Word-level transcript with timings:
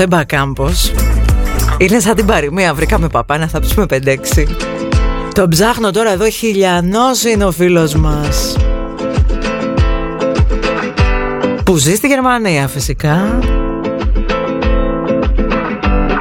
αυτόν 0.00 0.08
τον 0.08 0.18
Ζέμπα 0.18 0.24
Κάμπος. 0.24 0.92
Είναι 1.78 2.00
σαν 2.00 2.14
την 2.14 2.26
παροιμία. 2.26 2.74
Βρήκαμε 2.74 3.08
παπά 3.08 3.48
θα 3.48 3.60
ψούμε 3.60 3.86
5-6 3.90 4.46
Τον 5.34 5.48
ψάχνω 5.48 5.90
τώρα 5.90 6.12
εδώ. 6.12 6.30
Χιλιανός 6.30 7.24
είναι 7.24 7.44
ο 7.44 7.50
φίλος 7.50 7.94
μας. 7.94 8.56
Που 11.64 11.76
ζει 11.76 11.94
στη 11.94 12.06
Γερμανία 12.06 12.68
φυσικά. 12.68 13.38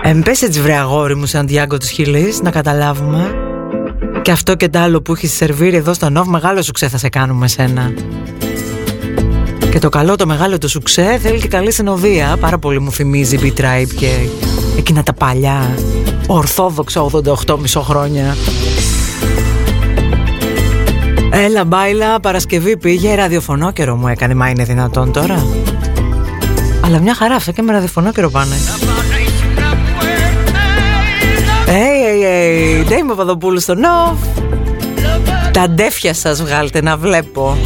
Εμπέσε 0.02 0.48
τις 0.48 0.62
βρε 0.62 0.74
αγόρι 0.74 1.16
μου 1.16 1.26
Σαντιάγκο 1.26 1.78
της 1.78 1.90
Χιλής 1.90 2.42
να 2.42 2.52
καταλάβουμε. 2.52 3.34
Και 4.22 4.32
αυτό 4.32 4.56
και 4.56 4.70
το 4.70 4.80
άλλο 4.80 5.02
που 5.02 5.14
έχεις 5.14 5.32
σερβίρει 5.32 5.76
εδώ 5.76 5.94
στο 5.94 6.10
Νόβ 6.10 6.28
Μεγάλο 6.28 6.62
σου 6.62 6.72
θα 6.76 6.98
σε 6.98 7.10
κάνουμε 7.10 7.48
σένα 7.48 7.94
και 9.80 9.86
το 9.86 9.98
καλό 9.98 10.16
το 10.16 10.26
μεγάλο 10.26 10.58
το 10.58 10.68
σουξέ 10.68 11.20
θέλει 11.22 11.40
και 11.40 11.48
καλή 11.48 11.72
συνοδεία. 11.72 12.38
Πάρα 12.40 12.58
πολύ 12.58 12.80
μου 12.80 12.92
θυμίζει 12.92 13.40
B-Tribe 13.42 13.94
και 13.96 14.30
εκείνα 14.78 15.04
τα 15.04 15.14
παλιά 15.14 15.76
ορθόδοξα 16.28 17.06
88 17.48 17.58
μισό 17.60 17.82
χρόνια. 17.82 18.36
Έλα 21.32 21.66
μπάιλα, 21.66 22.20
Παρασκευή 22.20 22.78
πήγε, 22.78 23.16
ραδιοφωνό 23.16 23.72
καιρό 23.72 23.96
μου 23.96 24.08
έκανε, 24.08 24.34
μα 24.34 24.50
είναι 24.50 24.64
δυνατόν 24.64 25.12
τώρα. 25.12 25.46
Αλλά 26.86 27.00
μια 27.00 27.16
χαρά, 27.16 27.36
αυτά 27.36 27.52
και 27.52 27.62
με 27.62 27.72
ραδιοφωνό 27.72 28.12
καιρό 28.12 28.30
πάνε. 28.30 28.56
Hey, 31.66 31.72
hey, 31.72 32.82
hey, 32.82 32.88
Ντέιμο 32.88 33.10
Παπαδοπούλου 33.10 33.60
στο 33.60 33.76
Νοβ. 33.76 34.20
Τα 35.52 35.70
ντέφια 35.70 36.14
σας 36.14 36.44
βγάλτε 36.44 36.82
να 36.82 36.98
βλέπω. 36.98 37.58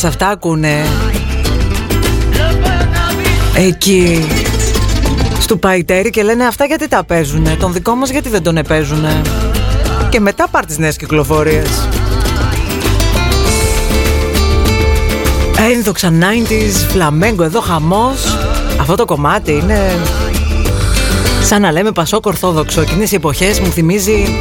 Κατάλαβες 0.00 0.04
αυτά 0.04 0.28
ακούνε. 0.28 0.84
Εκεί 3.54 4.26
Στου 5.40 5.58
Παϊτέρι 5.58 6.10
και 6.10 6.22
λένε 6.22 6.44
αυτά 6.44 6.64
γιατί 6.64 6.88
τα 6.88 7.04
παίζουνε; 7.04 7.56
Τον 7.58 7.72
δικό 7.72 7.94
μας 7.94 8.10
γιατί 8.10 8.28
δεν 8.28 8.42
τον 8.42 8.56
επέζουνε; 8.56 9.22
Και 10.08 10.20
μετά 10.20 10.48
πάρ 10.48 10.66
τις 10.66 10.78
νέες 10.78 10.96
κυκλοφορίες. 10.96 11.88
Ένδοξα 15.72 16.12
90s, 16.12 16.86
φλαμέγκο 16.88 17.42
εδώ 17.42 17.60
χαμός. 17.60 18.38
Αυτό 18.80 18.94
το 18.94 19.04
κομμάτι 19.04 19.52
είναι 19.52 19.96
Σαν 21.42 21.60
να 21.60 21.72
λέμε 21.72 21.92
Πασόκ 21.92 22.26
Ορθόδοξο. 22.26 22.80
Εκείνες 22.80 23.12
οι 23.12 23.14
εποχές 23.14 23.60
μου 23.60 23.66
θυμίζει 23.66 24.36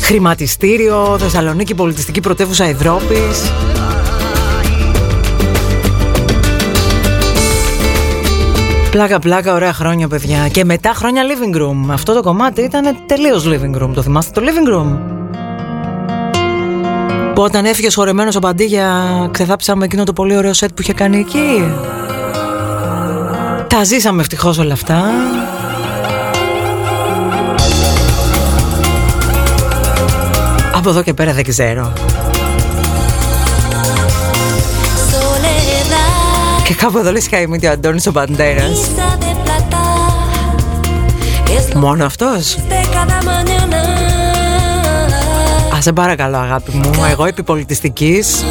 Χρηματιστήριο, 0.00 1.16
Θεσσαλονίκη 1.20 1.74
Πολιτιστική 1.74 2.20
Πρωτεύουσα 2.20 2.64
Ευρώπης 2.64 3.52
Πλάκα, 8.90 9.18
πλάκα, 9.18 9.54
ωραία 9.54 9.72
χρόνια, 9.72 10.08
παιδιά. 10.08 10.48
Και 10.48 10.64
μετά 10.64 10.92
χρόνια 10.94 11.22
living 11.22 11.56
room. 11.56 11.90
Αυτό 11.90 12.14
το 12.14 12.22
κομμάτι 12.22 12.62
ήταν 12.62 12.96
τελείως 13.06 13.44
living 13.46 13.82
room. 13.82 13.90
Το 13.94 14.02
θυμάστε 14.02 14.40
το 14.40 14.46
living 14.46 14.74
room; 14.74 14.98
Που 17.34 17.42
όταν 17.42 17.64
έφυγες 17.64 17.94
χορεμένο 17.94 18.30
ο 18.36 18.38
Παντίγια, 18.38 18.88
ξεθάψαμε 19.30 19.84
εκείνο 19.84 20.04
το 20.04 20.12
πολύ 20.12 20.36
ωραίο 20.36 20.52
σετ 20.52 20.68
που 20.68 20.82
είχε 20.82 20.92
κάνει 20.92 21.18
εκεί; 21.18 21.64
Τα 23.66 23.84
ζήσαμε 23.84 24.20
ευτυχώς 24.20 24.58
όλα 24.58 24.72
αυτά. 24.72 25.02
Από 30.74 30.88
εδώ 30.88 31.02
και 31.02 31.14
πέρα 31.14 31.32
δεν 31.32 31.44
ξέρω. 31.44 31.92
Και 36.68 36.74
κάπου 36.74 36.98
εδώ 36.98 37.12
λες 37.12 37.28
χαίμητη 37.28 37.66
ο 37.66 37.70
Αντώνης 37.70 38.06
ο 38.06 38.12
Παντέρας. 38.12 38.90
Μόνο 41.74 42.04
αυτός; 42.04 42.56
Α, 45.76 45.80
σε 45.80 45.92
παρακαλώ 45.92 46.36
αγάπη 46.36 46.76
μου. 46.76 46.90
Εγώ 47.10 47.24
επιπολιτιστικής 47.24 48.44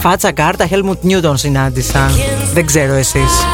Φάτσα 0.00 0.32
κάρτα 0.32 0.68
Helmut 0.70 1.10
Newton 1.10 1.32
συνάντησα. 1.34 2.10
Δεν 2.52 2.66
ξέρω 2.66 2.92
εσείς 2.92 3.44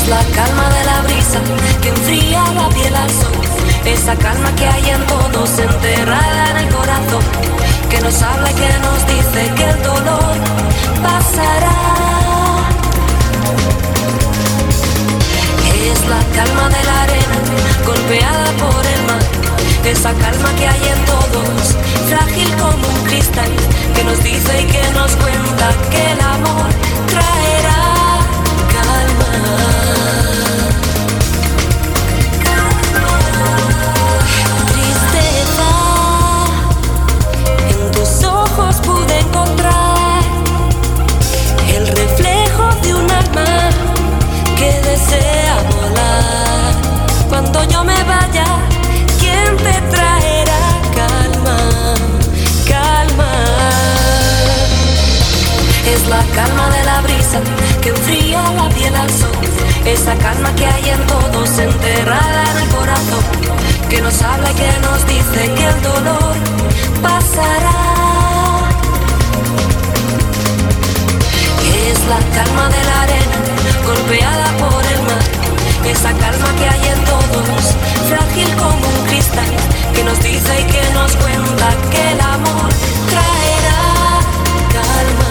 es 0.00 0.08
la 0.08 0.22
calma 0.34 0.68
de 0.70 0.84
la 0.84 1.00
brisa 1.02 1.40
que 1.82 1.88
enfría 1.88 2.42
la 2.52 2.68
piel 2.68 2.94
al 2.94 3.10
sol 3.10 3.50
esa 3.84 4.14
calma 4.16 4.54
que 4.56 4.66
hay 4.66 4.90
en 4.90 5.06
todos 5.06 5.58
enterrada 5.58 6.50
en 6.50 6.56
el 6.58 6.74
corazón, 6.74 7.22
que 7.88 8.00
nos 8.00 8.22
habla 8.22 8.50
y 8.50 8.54
que 8.54 8.68
nos 8.78 9.06
dice 9.06 9.54
que 9.56 9.64
el 9.64 9.82
dolor 9.82 10.36
pasará. 11.02 11.76
Es 15.90 16.00
la 16.08 16.22
calma 16.36 16.68
de 16.68 16.84
la 16.84 17.02
arena 17.02 17.38
golpeada 17.86 18.52
por 18.58 18.86
el 18.86 19.02
mar, 19.06 19.22
esa 19.84 20.12
calma 20.12 20.54
que 20.56 20.68
hay 20.68 20.82
en 20.94 21.04
todos, 21.06 21.76
frágil 22.08 22.54
como 22.56 22.86
un 22.86 23.04
cristal, 23.06 23.50
que 23.94 24.04
nos 24.04 24.22
dice 24.22 24.62
y 24.62 24.64
que 24.66 24.92
nos 24.92 25.16
cuenta 25.16 25.72
que 25.90 26.12
el 26.12 26.20
amor 26.20 26.70
traerá 27.08 27.82
calma. 28.74 29.69
Cuando 47.52 47.72
yo 47.72 47.82
me 47.82 48.00
vaya, 48.04 48.44
¿quién 49.18 49.56
te 49.56 49.72
traerá 49.90 50.60
calma? 50.94 51.94
Calma. 52.68 53.32
Es 55.84 56.06
la 56.06 56.22
calma 56.36 56.70
de 56.70 56.84
la 56.84 57.00
brisa 57.00 57.40
que 57.82 57.88
enfría 57.88 58.40
la 58.52 58.68
piel 58.68 58.94
al 58.94 59.10
sol. 59.10 59.32
Esa 59.84 60.14
calma 60.14 60.54
que 60.54 60.64
hay 60.64 60.90
en 60.90 61.06
todos, 61.08 61.58
enterrada 61.58 62.44
en 62.52 62.56
el 62.62 62.68
corazón. 62.68 63.24
Que 63.88 64.00
nos 64.00 64.22
habla 64.22 64.48
y 64.52 64.54
que 64.54 64.70
nos 64.86 65.04
dice 65.08 65.52
que 65.52 65.64
el 65.64 65.82
dolor 65.82 66.36
pasará. 67.02 67.80
Es 71.88 71.98
la 72.06 72.20
calma 72.36 72.68
de 72.68 72.84
la 72.84 73.02
arena 73.02 73.38
golpeada 73.84 74.46
por 74.58 74.84
el 74.86 75.02
mar. 75.02 75.49
Esa 75.84 76.12
calma 76.12 76.54
que 76.56 76.68
hay 76.68 76.88
en 76.88 77.04
todos, 77.04 77.76
frágil 78.08 78.54
como 78.56 78.88
un 78.88 79.06
cristal, 79.06 79.50
que 79.94 80.04
nos 80.04 80.20
dice 80.20 80.60
y 80.60 80.64
que 80.64 80.82
nos 80.92 81.16
cuenta 81.16 81.74
que 81.90 82.12
el 82.12 82.20
amor 82.20 82.68
traerá 83.08 84.20
calma. 84.72 85.30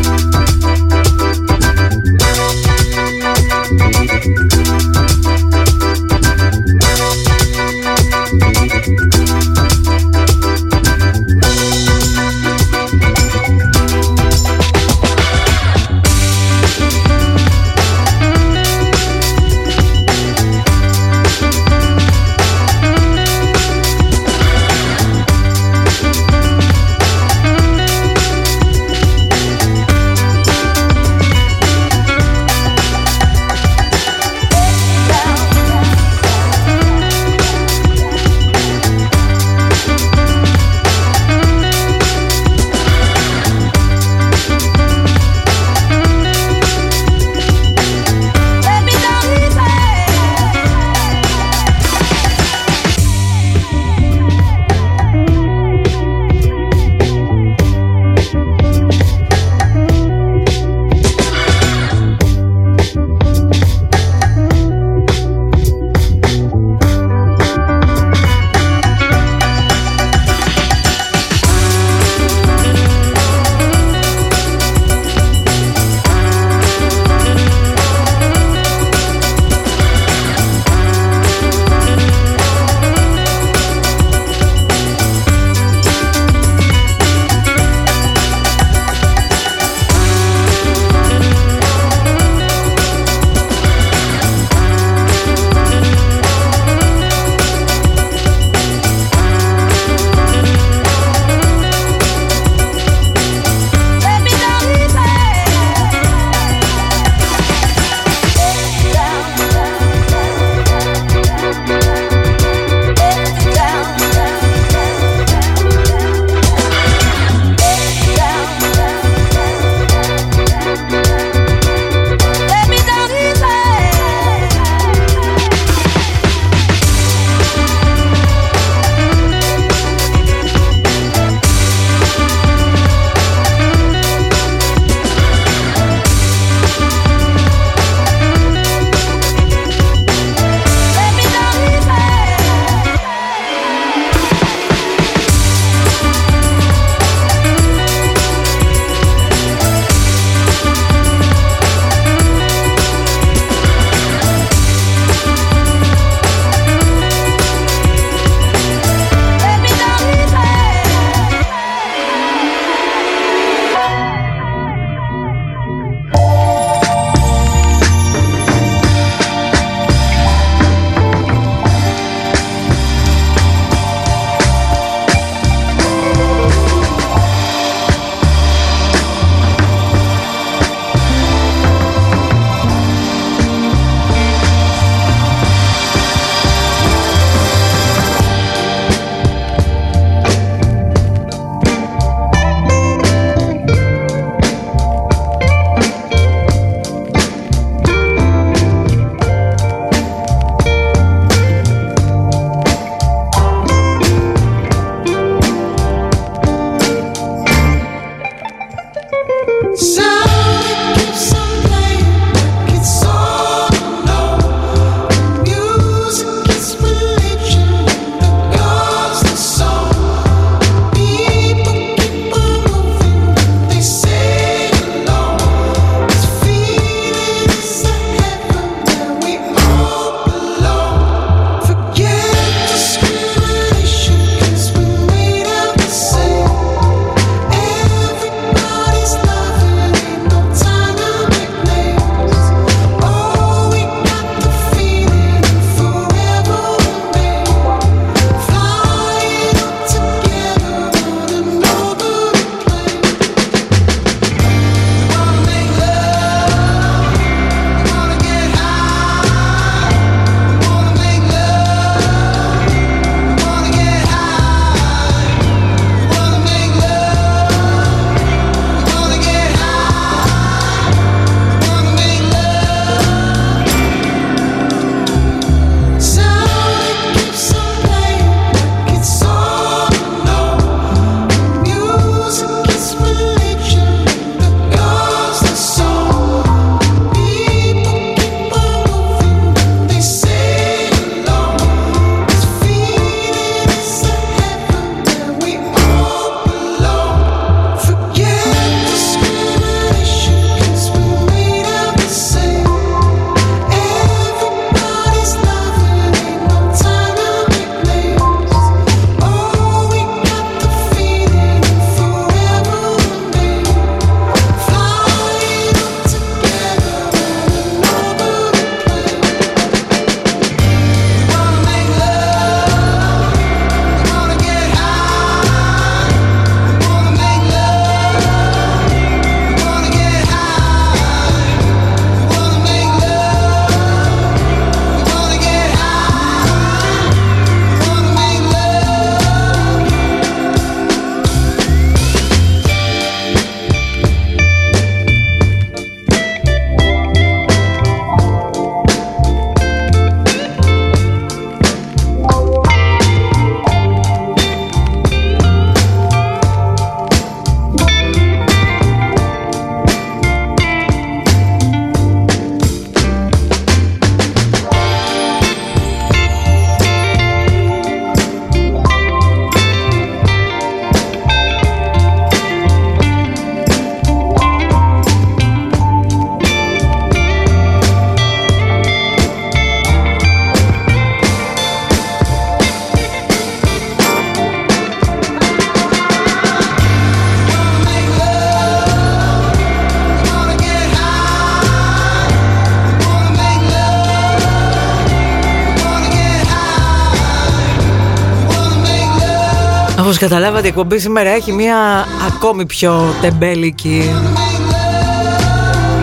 Καταλάβατε 400.17 400.65
η 400.65 400.69
εκπομπή 400.69 400.99
σήμερα 400.99 401.29
έχει 401.29 401.51
μια 401.51 402.05
ακόμη 402.27 402.65
πιο 402.65 403.15
τεμπέλικη 403.21 404.11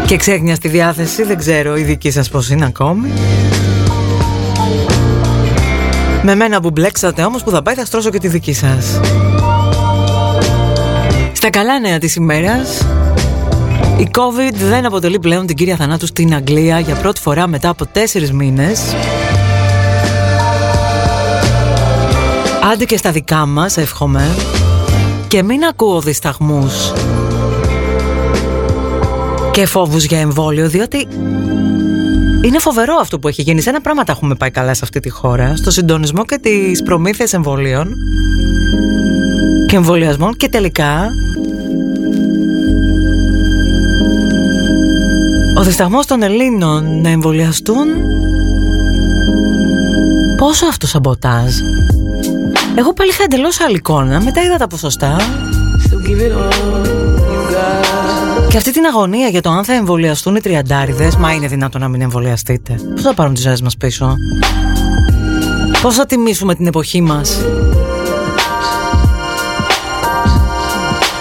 και 0.07 0.17
ξέχνια 0.17 0.55
στη 0.55 0.69
διάθεση. 0.69 1.23
Δεν 1.23 1.37
ξέρω 1.37 1.77
η 1.77 1.83
δική 1.83 2.11
σας 2.11 2.29
πως 2.29 2.51
είναι 2.51 2.65
ακόμη. 2.65 3.13
Με 6.23 6.35
μένα 6.35 6.61
που 6.61 6.71
μπλέξατε 6.71 7.23
όμως 7.23 7.43
που 7.43 7.51
θα 7.51 7.63
πάει 7.63 7.75
θα 7.75 7.85
στρώσω 7.85 8.11
και 8.11 8.19
τη 8.19 8.29
δική 8.29 8.53
σας. 8.53 9.01
Στα 11.33 11.51
καλά 11.51 11.81
νέα 11.81 11.99
της 11.99 12.15
ημέρας 12.15 12.87
η 13.99 14.09
COVID 14.19 14.55
δεν 14.55 14.87
αποτελεί 14.87 15.19
πλέον 15.19 15.47
την 15.47 15.57
κύρια 15.57 15.77
θανάτου 15.77 16.07
στην 16.07 16.35
Αγγλία 16.35 16.79
για 16.79 16.95
πρώτη 16.95 17.21
φορά 17.21 17.47
μετά 17.47 17.69
από 17.69 17.87
τέσσερις 17.87 18.33
μήνες 18.33 18.81
Άντε 22.73 22.85
και 22.85 22.97
στα 22.97 23.11
δικά 23.11 23.47
μας 23.47 23.77
εύχομαι. 23.77 24.37
Και 25.29 25.43
μην 25.43 25.65
ακούω 25.65 26.01
δισταγμούς 26.01 26.93
Και 29.53 29.67
φόβους 29.67 30.05
για 30.05 30.19
εμβόλιο 30.19 30.69
Διότι 30.69 31.09
είναι 32.43 32.59
φοβερό 32.59 32.95
αυτό 33.01 33.19
που 33.19 33.29
έχει 33.29 33.43
γίνει. 33.43 33.61
Σε 33.61 33.71
ένα 33.71 33.81
πράγμα 33.81 34.05
τα 34.05 34.13
έχουμε 34.13 34.35
πάει 34.35 34.51
καλά 34.51 34.75
σε 34.75 34.81
αυτή 34.83 35.01
τη 35.01 35.09
χώρα. 35.09 35.57
Στο 35.57 35.71
συντονισμό 35.71 36.25
και 36.25 36.39
τις 36.39 36.83
προμήθειες 36.83 37.33
εμβολίων 37.33 37.95
Και 39.67 39.77
εμβολιασμών 39.77 40.37
Και 40.37 40.49
τελικά 40.49 41.11
Ο 45.59 45.63
δισταγμός 45.63 46.07
των 46.07 46.23
Ελλήνων 46.23 47.01
να 47.01 47.09
εμβολιαστούν. 47.09 47.87
Πόσο 50.37 50.67
αυτό 50.67 50.87
σαμποτάζ 50.87 51.55
εγώ 52.79 52.93
πάλι 52.93 53.11
είχα 53.11 53.23
εντελώς 53.23 53.61
άλλη 53.61 53.77
εικόνα. 53.77 54.21
Μετά 54.21 54.43
είδα 54.43 54.57
τα 54.57 54.67
ποσοστά. 54.67 55.17
Και 58.49 58.57
αυτή 58.57 58.73
την 58.73 58.85
αγωνία 58.85 59.29
για 59.29 59.43
το 59.43 59.51
αν 59.51 59.65
θα 59.65 59.73
εμβολιαστούν 59.73 60.37
οι 60.37 60.41
τριαντάριδες, 60.41 61.17
μα 61.17 61.33
είναι 61.33 61.47
δυνατόν 61.47 61.81
να 61.81 61.89
μην 61.89 62.01
εμβολιαστείτε. 62.01 62.75
Πώς 62.93 63.03
θα 63.03 63.15
πάρουν 63.15 63.35
τις 63.35 63.43
ζωές 63.43 63.63
μας 63.63 63.77
πίσω, 63.77 64.15
Πώς 65.83 65.95
θα 65.95 66.07
τιμήσουμε 66.07 66.55
την 66.55 66.67
εποχή 66.67 67.01
μας, 67.01 67.45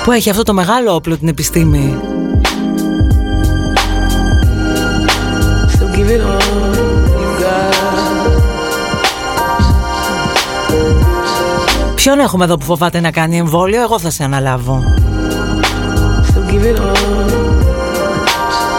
που 0.04 0.12
έχει 0.12 0.30
αυτό 0.30 0.44
το 0.44 0.54
μεγάλο 0.54 0.96
όπλο 0.96 1.18
την 1.18 1.28
επιστήμη. 1.28 1.98
Ποιον 12.08 12.20
έχουμε 12.20 12.44
εδώ 12.44 12.58
που 12.58 12.66
φοβάται 12.66 13.00
να 13.00 13.12
κάνει 13.12 13.38
εμβόλιο, 13.38 13.82
εγώ 13.82 14.00
θα 14.00 14.10
σε 14.10 14.24
αναλάβω. 14.24 14.84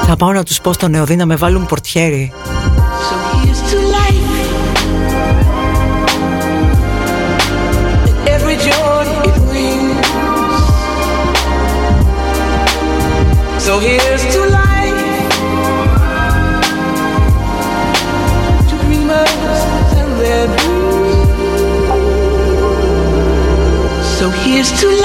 Θα 0.07 0.17
πάω 0.17 0.33
να 0.33 0.43
τους 0.43 0.61
πω 0.61 0.73
στον 0.73 0.91
νεοδί 0.91 1.17
να 1.17 1.27
με 1.27 1.37
βάλουν 1.37 1.67
πορτιέρι. 1.67 2.33
to 24.77 24.98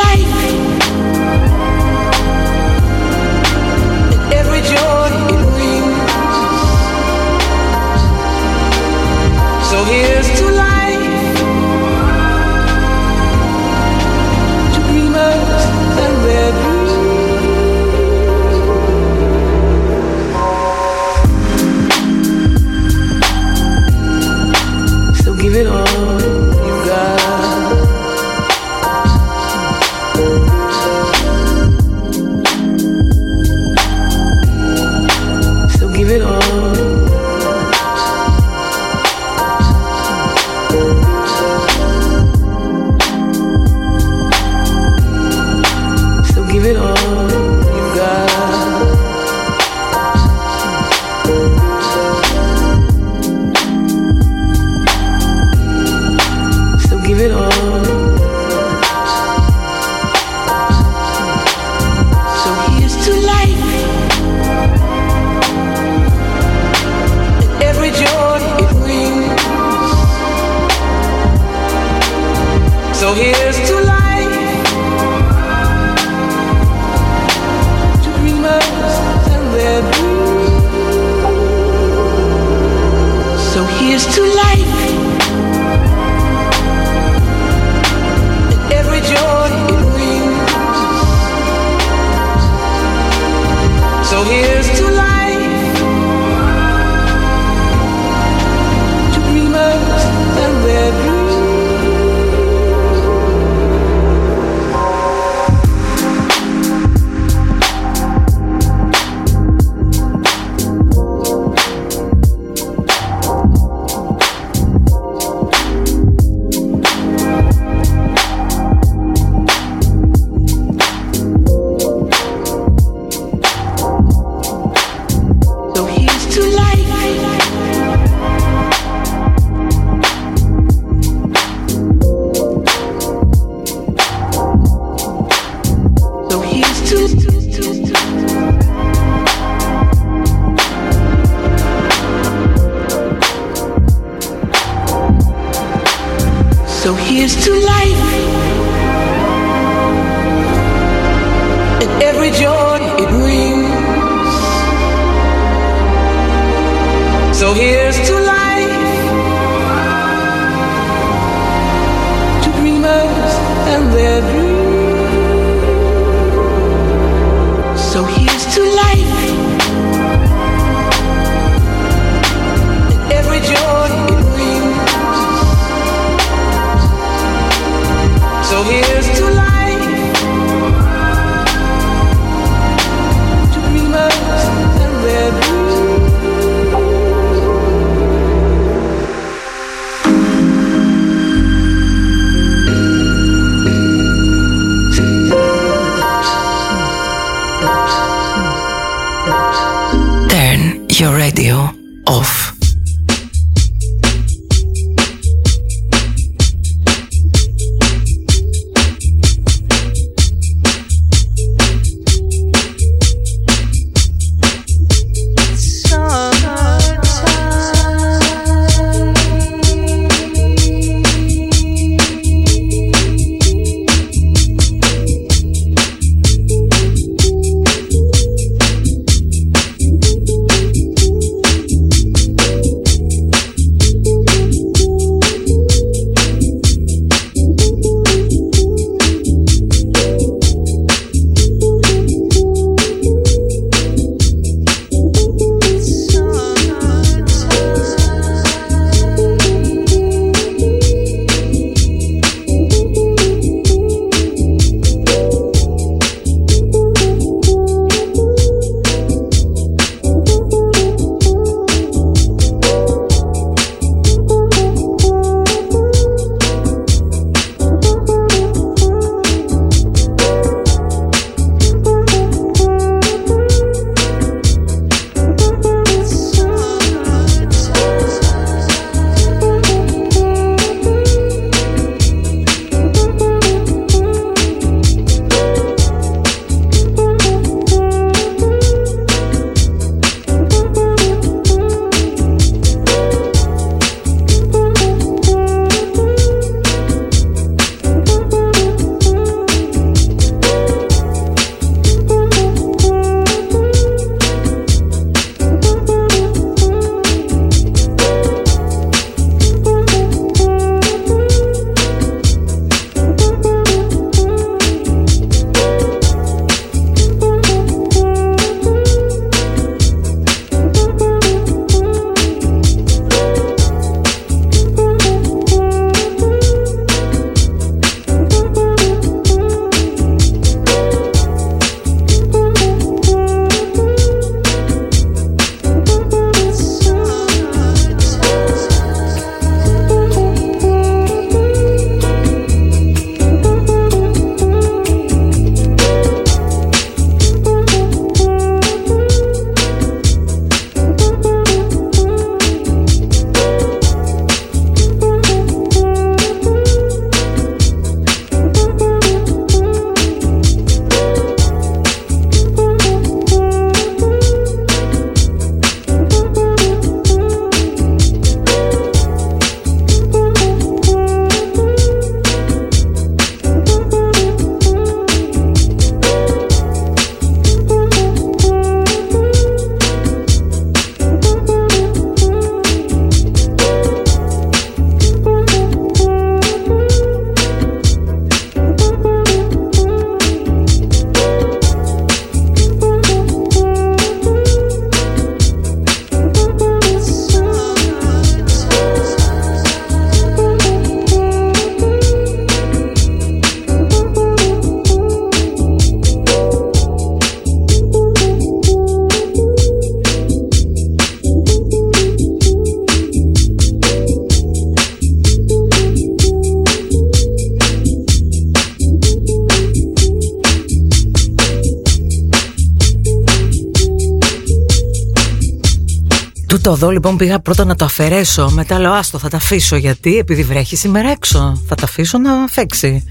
εδώ 426.73 426.89
λοιπόν 426.89 427.17
πήγα 427.17 427.39
πρώτα 427.39 427.65
να 427.65 427.75
το 427.75 427.86
αφαιρέσω 427.86 428.49
Μετά 428.51 428.79
λέω 428.79 428.91
άστο 428.91 429.17
θα 429.17 429.29
τα 429.29 429.38
αφήσω 429.38 429.75
Γιατί 429.75 430.17
επειδή 430.17 430.43
βρέχει 430.43 430.75
σήμερα 430.75 431.09
έξω 431.09 431.62
Θα 431.67 431.75
τα 431.75 431.83
αφήσω 431.83 432.17
να 432.17 432.47
φέξει 432.49 433.03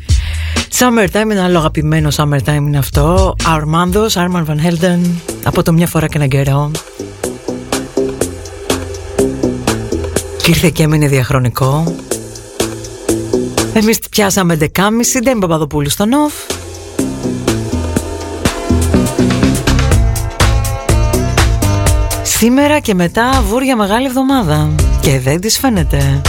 Summertime 0.79 1.31
είναι 1.31 1.41
άλλο 1.41 1.59
αγαπημένο 1.59 2.09
Summertime 2.17 2.55
είναι 2.55 2.79
αυτό. 2.79 3.37
Αρμάνδος, 3.47 4.15
Arman 4.17 4.45
Van 4.45 4.57
Helden 4.67 5.01
Από 5.43 5.63
το 5.63 5.73
μια 5.73 5.87
φορά 5.87 6.07
και 6.07 6.17
έναν 6.17 6.29
καιρό 6.29 6.71
Και 10.43 10.51
ήρθε 10.51 10.71
και 10.71 10.83
έμεινε 10.83 11.09
διαχρονικό. 11.09 11.97
Εμείς 13.75 13.99
πιάσαμε 14.11 14.57
11.30 14.61 14.67
Δεν 15.23 15.39
Παπαδοπούλου 15.39 15.91
στο 15.91 16.07
Νοφ 16.07 16.33
Σήμερα 22.43 22.79
και 22.79 22.95
μετά 22.95 23.43
βούρια 23.47 23.77
μεγάλη 23.77 24.07
εβδομάδα. 24.07 24.75
Και 25.01 25.19
δεν 25.19 25.41
της 25.41 25.59
φαίνεται 25.59 26.21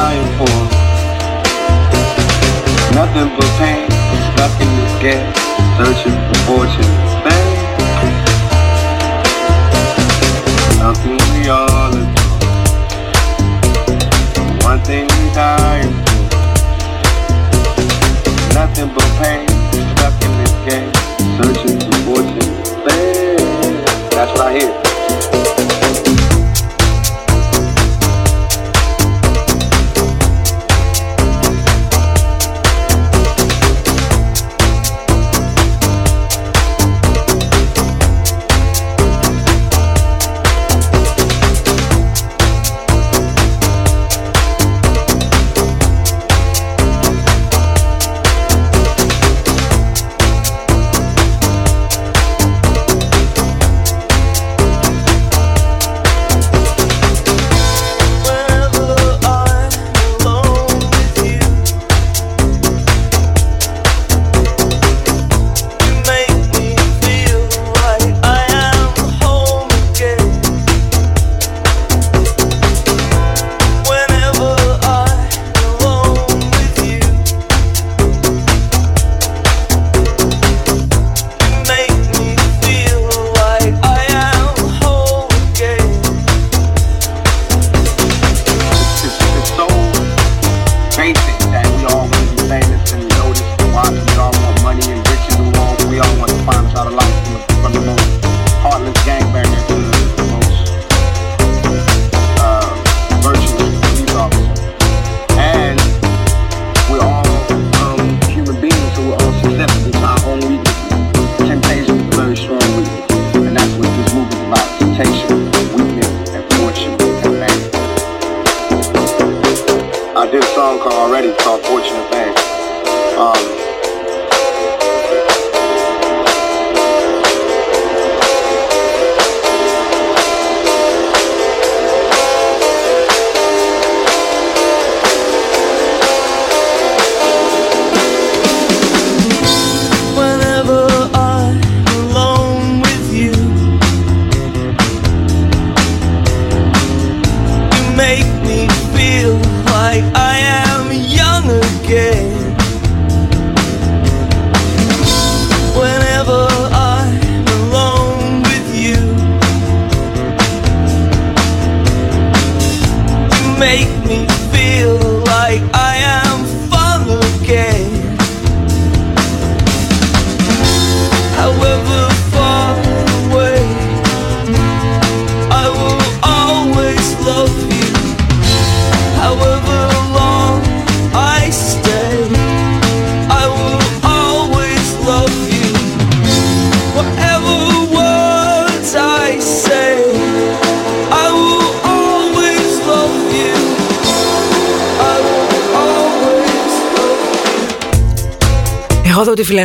time 0.00 0.28
for. 0.38 0.56
Nothing 2.96 3.28
but 3.36 3.50
pain, 3.60 3.84
stuck 4.32 4.54
in 4.64 4.70
this 4.78 4.94
gap, 5.02 5.22
searching 5.76 6.16
for 6.26 6.38
fortune. 6.46 7.19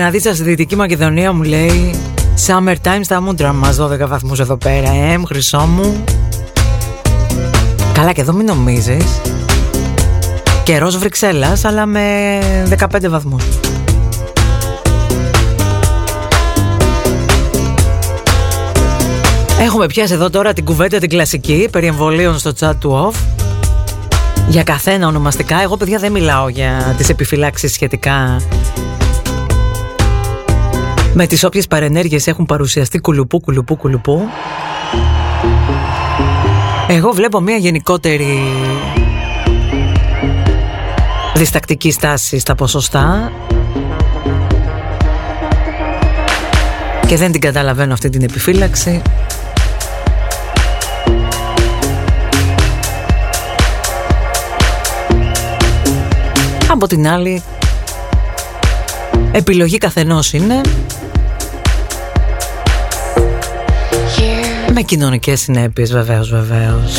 Φιλεναδίτσα 0.05 0.35
στη 0.35 0.49
Δυτική 0.49 0.75
Μακεδονία 0.75 1.31
μου 1.33 1.43
λέει 1.43 1.95
Summer 2.47 2.75
time 2.83 2.99
στα 3.01 3.21
μούτρα 3.21 3.53
μας 3.53 3.77
12 3.81 4.07
βαθμούς 4.07 4.39
εδώ 4.39 4.57
πέρα 4.57 4.91
Εμ, 4.91 5.23
χρυσό 5.25 5.59
μου 5.59 6.03
Καλά 7.93 8.11
και 8.11 8.21
εδώ 8.21 8.33
μην 8.33 8.45
νομίζεις. 8.45 9.21
Καιρός 10.63 10.97
Βρυξέλλας 10.97 11.65
αλλά 11.65 11.85
με 11.85 12.39
15 12.93 13.09
βαθμούς. 13.09 13.43
Έχουμε 19.61 19.85
πιάσει 19.85 20.13
εδώ 20.13 20.29
τώρα 20.29 20.53
την 20.53 20.65
κουβέντα 20.65 20.97
την 20.97 21.09
κλασική 21.09 21.67
περί 21.71 21.87
εμβολίων 21.87 22.39
στο 22.39 22.51
chat 22.59 22.73
του 22.79 23.11
off. 23.11 23.15
Για 24.47 24.63
καθένα 24.63 25.07
ονομαστικά. 25.07 25.61
Εγώ 25.61 25.77
παιδιά 25.77 25.97
δεν 25.97 26.11
μιλάω 26.11 26.49
για 26.49 26.95
τις 26.97 27.09
επιφυλάξεις 27.09 27.73
σχετικά 27.73 28.41
με 31.17 31.27
τις 31.27 31.43
όποιες 31.43 31.67
παρενέργειες 31.67 32.27
έχουν 32.27 32.45
παρουσιαστεί 32.45 32.99
κουλουπού, 32.99 33.39
κουλουπού, 33.39 33.75
κουλουπού. 33.77 34.21
Εγώ 36.87 37.11
βλέπω 37.11 37.39
μια 37.39 37.55
γενικότερη 37.55 38.39
διστακτική 41.35 41.91
στάση 41.91 42.39
στα 42.39 42.55
ποσοστά 42.55 43.31
και 47.07 47.17
δεν 47.17 47.31
την 47.31 47.41
καταλαβαίνω 47.41 47.93
αυτή 47.93 48.09
την 48.09 48.23
επιφύλαξη. 48.23 49.01
Από 56.67 56.87
την 56.87 57.07
άλλη, 57.07 57.43
επιλογή 59.37 59.77
καθενός 59.77 60.33
είναι 60.33 60.61
με 64.73 64.81
κοινωνικές 64.81 65.41
συνέπειες 65.41 65.91
βεβαίως, 65.91 66.29
βεβαίως. 66.29 66.97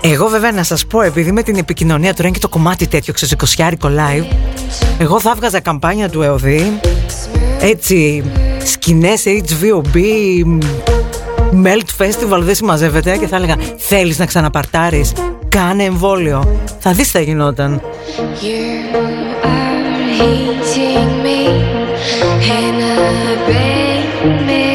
Εγώ 0.00 0.28
βέβαια 0.28 0.52
να 0.52 0.62
σας 0.62 0.86
πω 0.86 1.02
επειδή 1.02 1.32
με 1.32 1.42
την 1.42 1.56
επικοινωνία 1.56 2.10
τώρα 2.10 2.28
είναι 2.28 2.36
και 2.36 2.42
το 2.42 2.48
κομμάτι 2.48 2.86
τέτοιο 2.86 3.12
ξεσηκωσιάρικο 3.12 3.88
live 3.88 4.36
Εγώ 4.98 5.20
θα 5.20 5.30
έβγαζα 5.30 5.60
καμπάνια 5.60 6.08
του 6.08 6.22
ΕΟΔΗ 6.22 6.80
Έτσι 7.60 8.24
σκηνές 8.64 9.22
HVOB 9.26 9.98
Melt 11.62 12.04
Festival 12.04 12.40
δεν 12.40 12.54
συμμαζεύεται 12.54 13.16
και 13.16 13.26
θα 13.26 13.36
έλεγα 13.36 13.56
θέλεις 13.76 14.18
να 14.18 14.26
ξαναπαρτάρεις; 14.26 15.12
Κάνε 15.48 15.84
εμβόλιο 15.84 16.60
θα 16.78 16.92
δεις 16.92 17.10
θα 17.10 17.20
γινόταν 17.20 17.80
You 18.42 18.96
are 19.44 19.94
hating 20.18 21.22
me 21.24 21.40
in 22.58 22.80
a 22.80 23.04
Radio. 23.48 24.73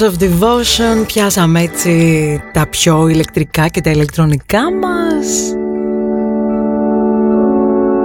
Of 0.00 0.22
Devotion. 0.22 1.06
Πιάσαμε 1.06 1.60
έτσι 1.60 2.42
τα 2.52 2.66
πιο 2.66 3.08
ηλεκτρικά 3.08 3.68
και 3.68 3.80
τα 3.80 3.90
ηλεκτρονικά 3.90 4.60
μας. 4.60 5.54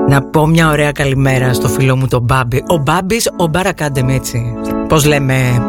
Να 0.07 0.21
πω 0.21 0.47
μια 0.47 0.69
ωραία 0.69 0.91
καλημέρα 0.91 1.53
στο 1.53 1.67
φίλο 1.67 1.95
μου 1.95 2.07
τον 2.07 2.21
Μπάμπη. 2.21 2.63
Ο 2.67 2.77
Μπάμπης, 2.77 3.29
ο 3.37 3.47
Μπαρακάντεμ 3.47 4.09
έτσι. 4.09 4.53
Πώς 4.87 5.05
λέμε; 5.05 5.63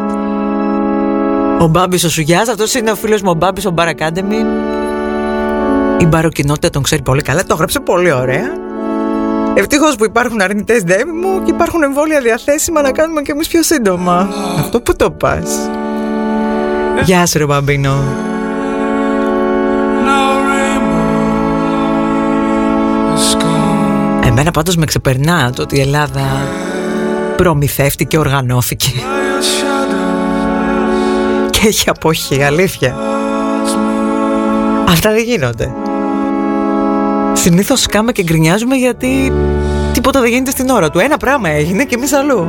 Ο 1.61 1.67
Μπάμπης 1.67 2.05
ο 2.05 2.11
Σουγιάς 2.11 2.49
Αυτός 2.49 2.75
είναι 2.75 2.91
ο 2.91 2.95
φίλος 2.95 3.23
μου 3.23 3.31
ο 3.31 3.35
Μπάμπης 3.35 3.67
ο 3.67 3.71
Μπαρακάντεμι 3.71 4.45
Η 5.99 6.07
μπαροκοινότητα 6.07 6.71
τον 6.71 6.83
ξέρει 6.83 7.03
πολύ 7.03 7.23
καλά 7.23 7.41
Το 7.41 7.53
έγραψε 7.53 7.81
πολύ 7.81 8.13
ωραία. 8.13 8.65
Ευτυχώς 9.55 9.97
που 9.97 10.05
υπάρχουν 10.05 10.41
αρνητές 10.41 10.83
δέμοι 10.83 11.13
μου 11.13 11.43
και 11.43 11.51
υπάρχουν 11.51 11.83
εμβόλια 11.83 12.21
διαθέσιμα 12.21 12.83
να 12.83 12.93
κάνουμε 12.93 13.23
και 13.23 13.33
εμείς 13.33 13.49
πιο 13.49 13.63
σύντομα. 13.63 14.29
Αυτό 14.59 14.81
που 14.81 14.97
το 14.97 15.11
πας. 15.11 15.71
Γεια 17.05 17.27
σου 17.27 17.39
ρε 17.39 17.47
Μπαμπίνο 17.47 18.25
Εμένα 24.25 24.51
πάντως 24.51 24.77
με 24.77 24.85
ξεπερνά 24.85 25.53
το 25.53 25.63
ότι 25.63 25.77
η 25.77 25.81
Ελλάδα 25.81 26.23
προμηθεύτηκε, 27.37 28.19
οργανώθηκε 28.19 28.93
και 31.51 31.67
έχει 31.67 31.89
αποχή, 31.89 32.43
αλήθεια. 32.43 32.97
Αυτά 34.89 35.11
δεν 35.11 35.25
γίνονται. 35.25 35.73
Συνήθως 37.33 37.81
σκάμε 37.81 38.13
και 38.13 38.23
γκρινιάζουμε 38.23 38.77
γιατί 38.77 39.33
τίποτα 39.93 40.21
δεν 40.21 40.31
γίνεται 40.31 40.51
στην 40.51 40.69
ώρα 40.69 40.91
του. 40.91 40.99
Ένα 40.99 41.17
πράγμα 41.17 41.49
έγινε 41.49 41.85
και 41.85 41.95
εμείς 41.95 42.13
αλλού. 42.13 42.49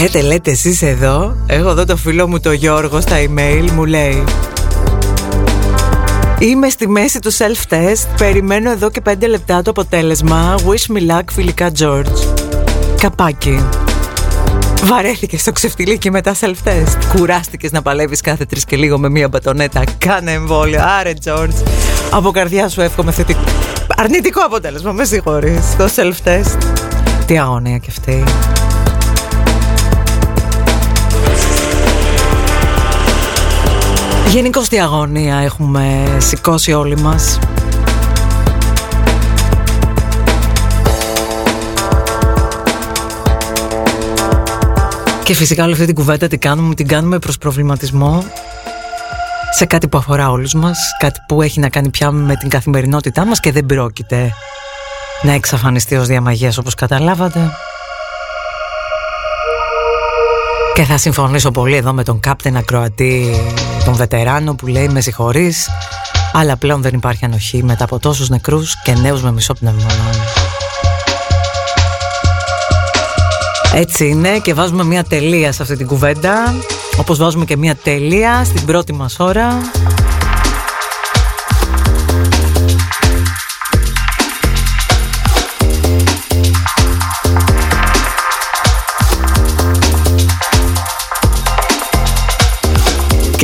Λέτε, 0.00 0.20
λέτε 0.20 0.50
εσείς 0.50 0.82
εδώ. 0.82 1.36
Έχω 1.46 1.68
εδώ 1.68 1.84
το 1.84 1.96
φίλο 1.96 2.28
μου 2.28 2.40
το 2.40 2.52
Γιώργο 2.52 3.00
στα 3.00 3.16
email 3.16 3.70
Μου 3.70 3.84
λέει 3.84 4.24
Είμαι 6.38 6.68
στη 6.68 6.88
μέση 6.88 7.18
του 7.18 7.32
self-test. 7.32 8.06
Περιμένω 8.18 8.70
εδώ 8.70 8.90
και 8.90 9.02
5 9.08 9.14
λεπτά 9.28 9.62
το 9.62 9.70
αποτέλεσμα. 9.70 10.54
Wish 10.58 10.96
me 10.96 11.10
luck 11.10 11.22
φιλικά 11.32 11.70
George 11.78 12.44
Καπάκι. 13.00 13.64
Βαρέθηκες 14.84 15.40
στο 15.40 15.52
ξεφτιλίκι 15.52 16.10
μετά 16.10 16.34
self-test. 16.40 17.16
Κουράστηκες 17.16 17.72
να 17.72 17.82
παλεύεις 17.82 18.20
κάθε 18.20 18.44
τρεις 18.44 18.64
και 18.64 18.76
λίγο 18.76 18.98
με 18.98 19.08
μία 19.08 19.28
μπατονέτα. 19.28 19.82
Κάνε 19.98 20.32
εμβόλιο. 20.32 20.80
Άρε 21.00 21.12
George. 21.24 21.66
Από 22.10 22.30
καρδιά 22.30 22.68
σου 22.68 22.80
εύχομαι 22.80 23.12
θετικό 23.12 23.40
Αρνητικό 23.96 24.40
αποτέλεσμα 24.44 24.92
Με 24.92 25.04
συγχωρείς. 25.04 25.76
Το 25.76 25.88
self-test. 25.96 26.58
Τι 27.26 27.38
αγωνία 27.38 27.78
και 27.78 27.88
αυτή 27.90 28.24
Γενικώ 34.34 34.60
τι 34.60 34.80
αγωνία 34.80 35.36
έχουμε 35.36 36.16
σηκώσει 36.18 36.72
όλοι 36.72 36.96
μας 36.96 37.38
Και 45.24 45.34
φυσικά 45.34 45.64
όλη 45.64 45.72
αυτή 45.72 45.84
την 45.86 45.94
κουβέντα 45.94 46.26
την 46.26 46.38
κάνουμε, 46.38 46.74
την 46.74 46.88
κάνουμε 46.88 47.18
προς 47.18 47.38
προβληματισμό 47.38 48.24
σε 49.50 49.64
κάτι 49.64 49.88
που 49.88 49.98
αφορά 49.98 50.30
όλους 50.30 50.54
μας, 50.54 50.78
κάτι 50.98 51.20
που 51.28 51.42
έχει 51.42 51.60
να 51.60 51.68
κάνει 51.68 51.90
πια 51.90 52.10
με 52.10 52.36
την 52.36 52.48
καθημερινότητά 52.48 53.26
μας 53.26 53.40
και 53.40 53.52
δεν 53.52 53.66
πρόκειται 53.66 54.32
να 55.22 55.32
εξαφανιστεί 55.32 55.96
ως 55.96 56.06
διαμαγείας 56.06 56.58
όπως 56.58 56.74
καταλάβατε. 56.74 57.50
Και 60.74 60.82
θα 60.82 60.98
συμφωνήσω 60.98 61.50
πολύ 61.50 61.76
εδώ 61.76 61.92
με 61.92 62.02
τον 62.02 62.20
κάπτεν 62.20 62.56
ακροατή, 62.56 63.40
τον 63.84 63.94
βετεράνο 63.94 64.54
που 64.54 64.66
λέει 64.66 64.88
με 64.88 65.00
συγχωρείς, 65.00 65.68
αλλά 66.32 66.56
πλέον 66.56 66.82
δεν 66.82 66.94
υπάρχει 66.94 67.24
ανοχή 67.24 67.62
μετά 67.62 67.84
από 67.84 67.98
τόσους 67.98 68.28
νεκρούς 68.28 68.82
και 68.82 68.92
νέους 68.92 69.22
με 69.22 69.32
μισό 69.32 69.54
πνεύμα. 69.54 69.86
Έτσι 73.74 74.08
είναι 74.08 74.38
και 74.38 74.54
βάζουμε 74.54 74.84
μια 74.84 75.04
τελεία 75.04 75.52
σε 75.52 75.62
αυτή 75.62 75.76
την 75.76 75.86
κουβέντα 75.86 76.54
Όπως 76.96 77.18
βάζουμε 77.18 77.44
και 77.44 77.56
μια 77.56 77.76
τελεία 77.76 78.44
στην 78.44 78.64
πρώτη 78.64 78.92
μας 78.92 79.18
ώρα 79.18 79.58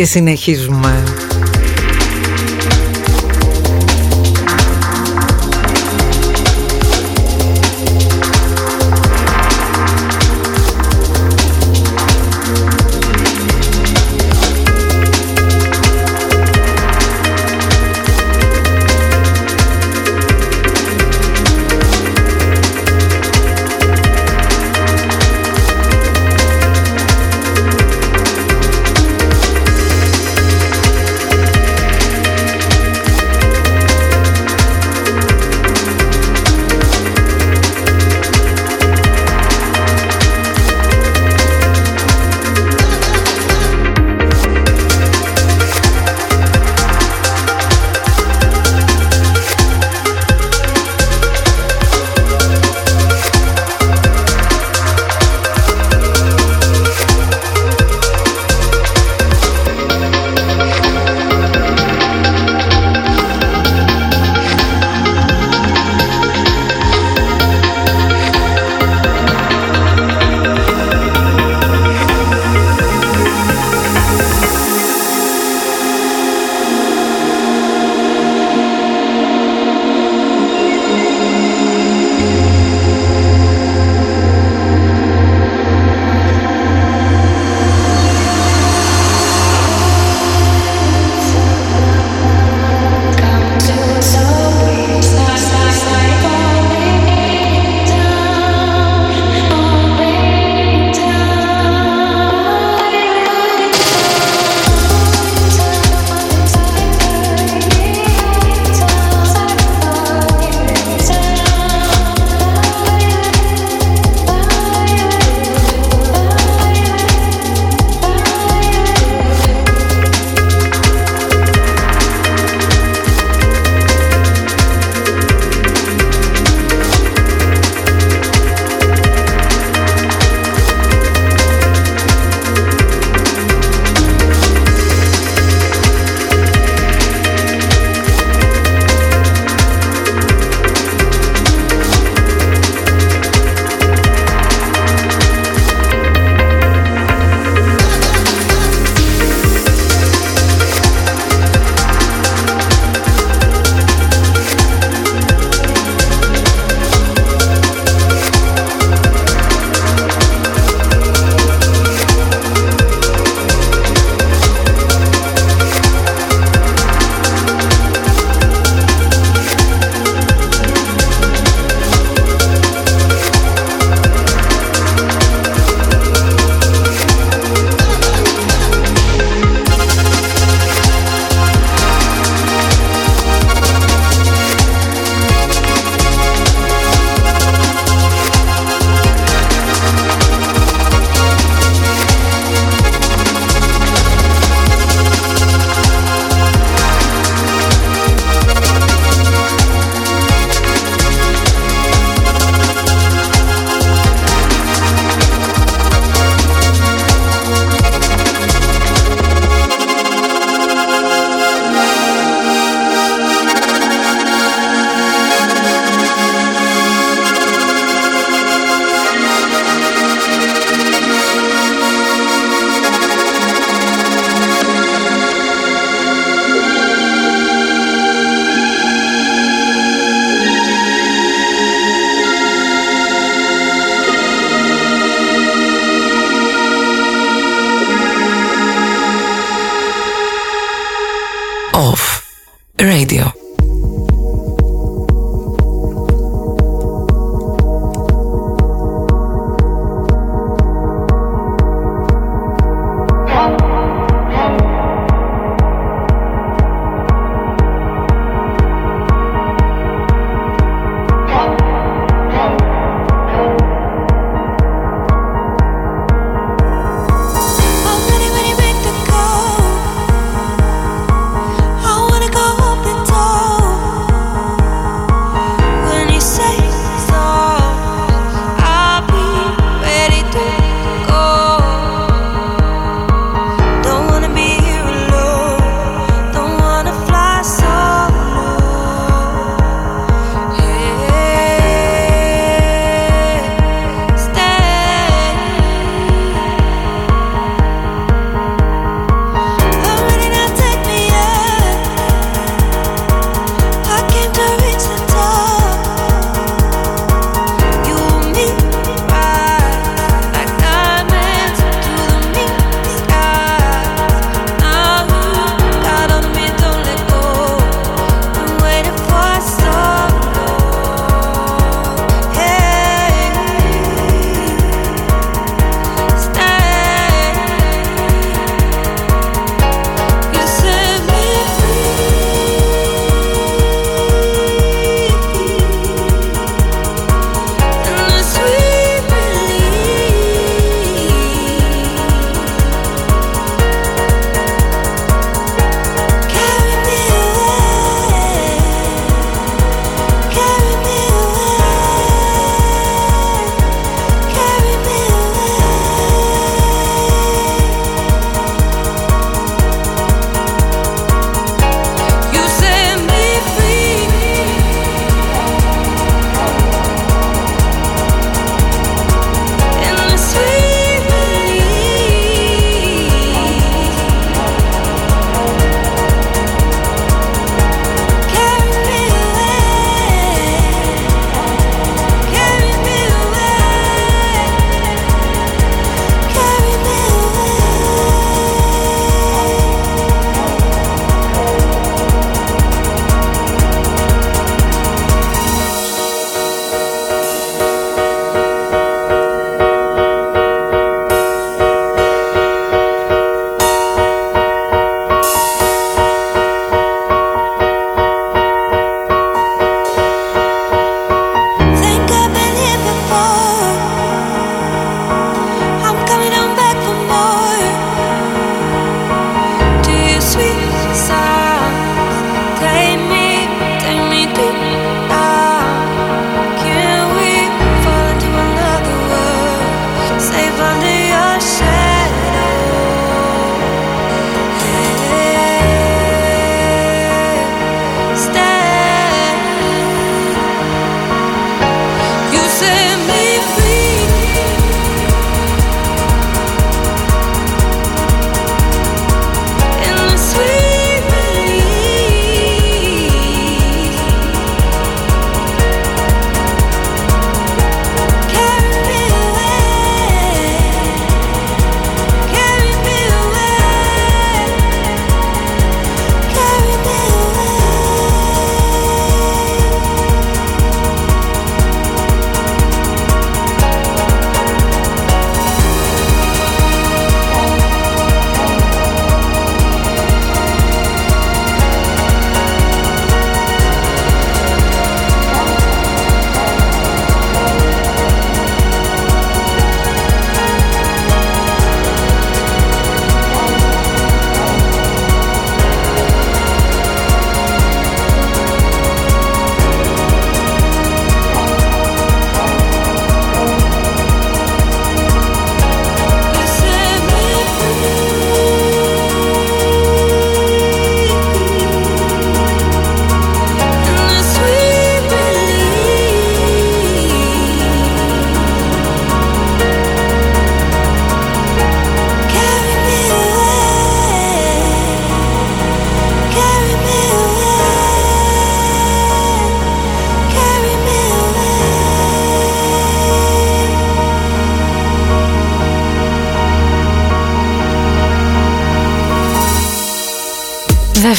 Και 0.01 0.07
συνεχίζουμε 0.07 1.03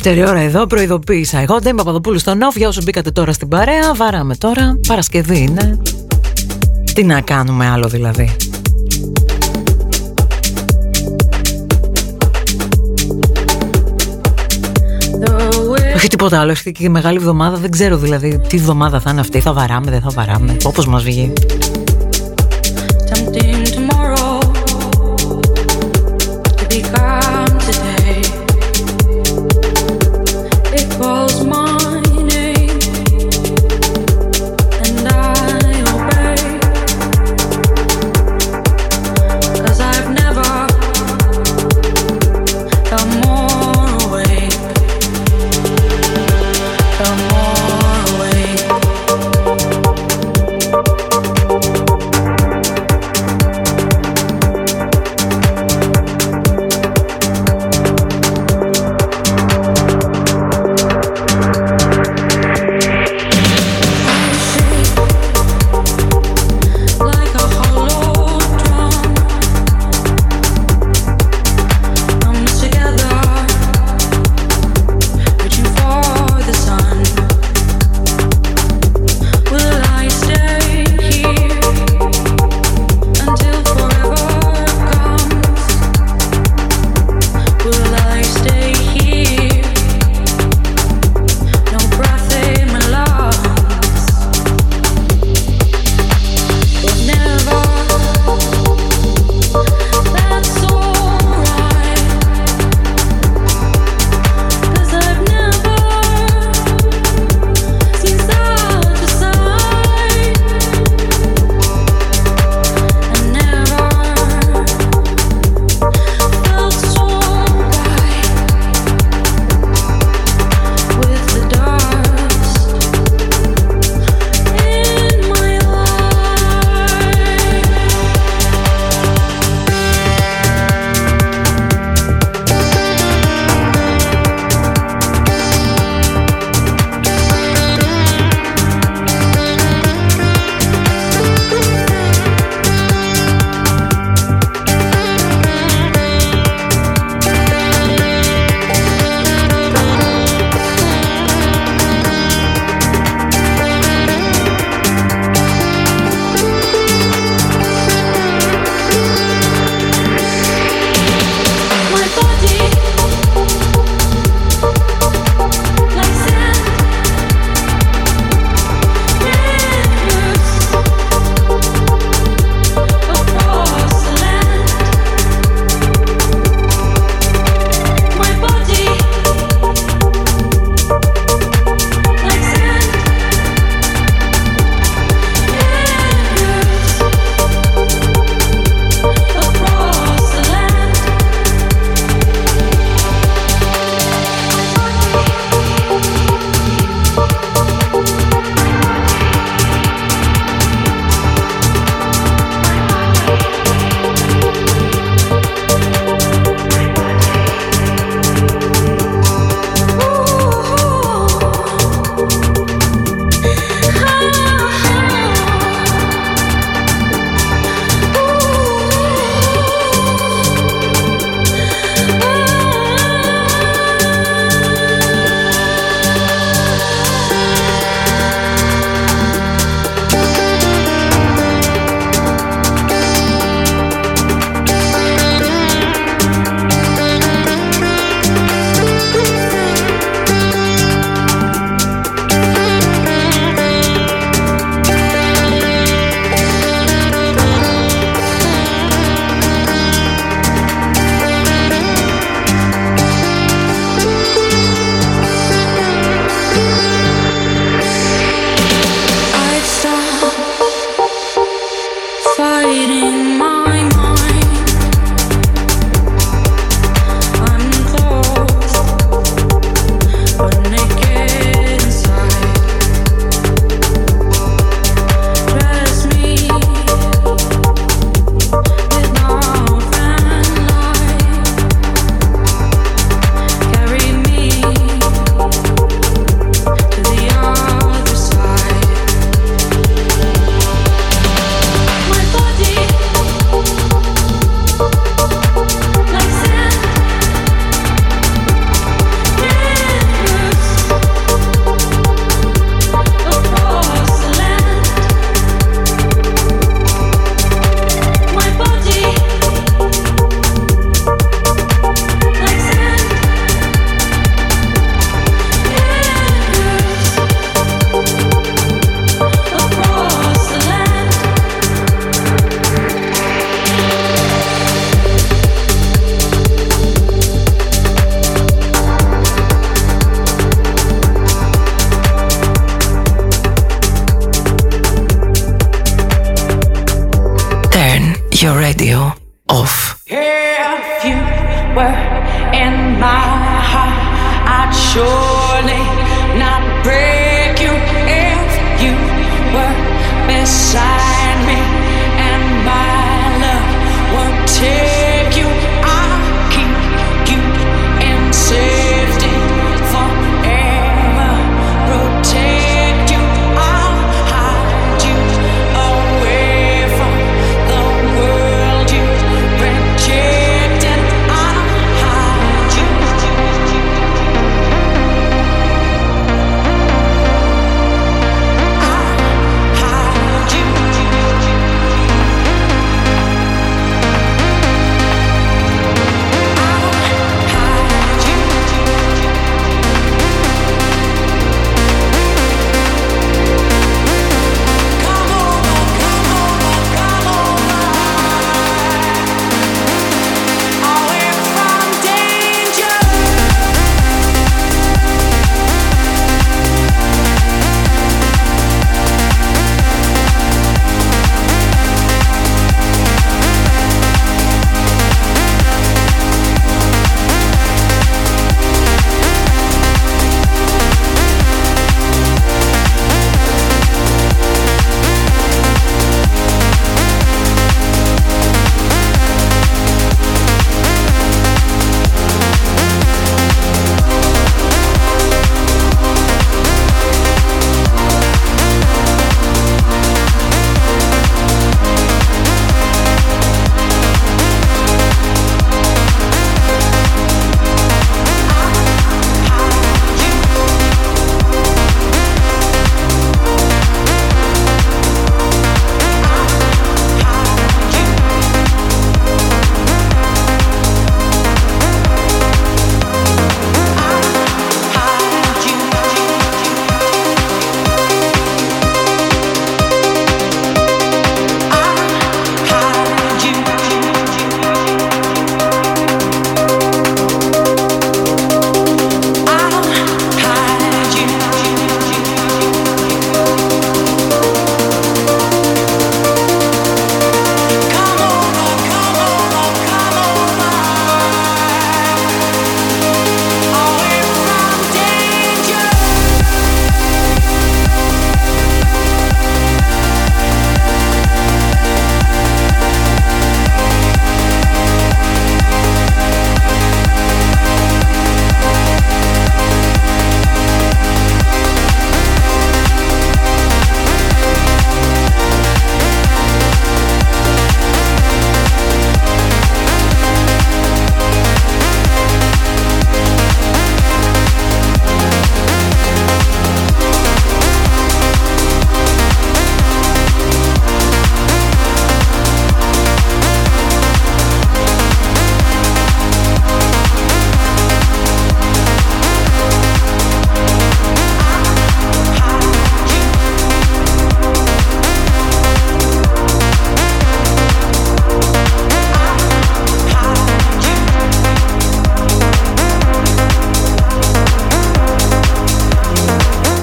Δεύτερη 0.04 0.30
ώρα 0.30 0.40
εδώ, 0.40 0.68
προειδοποίησα. 0.68 1.40
Εγώ 1.40 1.60
δεν 1.60 1.72
είμαι 1.72 1.78
Παπαδοπούλου 1.78 2.20
στο 2.20 2.36
Νόφ. 2.36 2.56
Για 2.56 2.68
όσο 2.68 2.82
μπήκατε 2.84 3.12
τώρα 3.12 3.34
στην 3.34 3.48
παρέα, 3.48 3.94
βαράμε 3.96 4.36
τώρα. 4.36 4.78
Παρασκευή 4.88 5.40
είναι. 5.40 5.80
Τι 6.94 7.04
να 7.04 7.22
κάνουμε 7.22 7.70
άλλο 7.70 7.88
δηλαδή. 7.88 8.36
Όχι 15.96 16.08
τίποτα 16.08 16.40
άλλο. 16.40 16.52
Έχει 16.52 16.72
και 16.72 16.90
μεγάλη 16.90 17.18
εβδομάδα. 17.18 17.58
Δεν 17.58 17.72
ξέρω 17.72 17.98
δηλαδή 17.98 18.42
τι 18.48 18.58
εβδομάδα 18.58 19.00
θα 19.00 19.10
είναι 19.12 19.20
αυτή. 19.20 19.40
Θα 19.40 19.54
βαράμε, 19.54 19.92
δεν 19.92 20.02
θα 20.02 20.10
βαράμε. 20.10 20.58
Όπως 20.64 20.88
μας 20.88 21.04
βγει. 21.04 21.34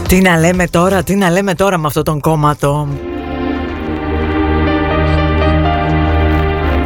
Τι 0.09 0.21
να 0.21 0.39
λέμε 0.39 0.67
τώρα, 0.67 1.03
τι 1.03 1.15
να 1.15 1.31
λέμε 1.31 1.55
τώρα 1.55 1.79
με 1.79 1.87
αυτό 1.87 2.03
τον 2.03 2.21
κόμματο; 2.21 2.89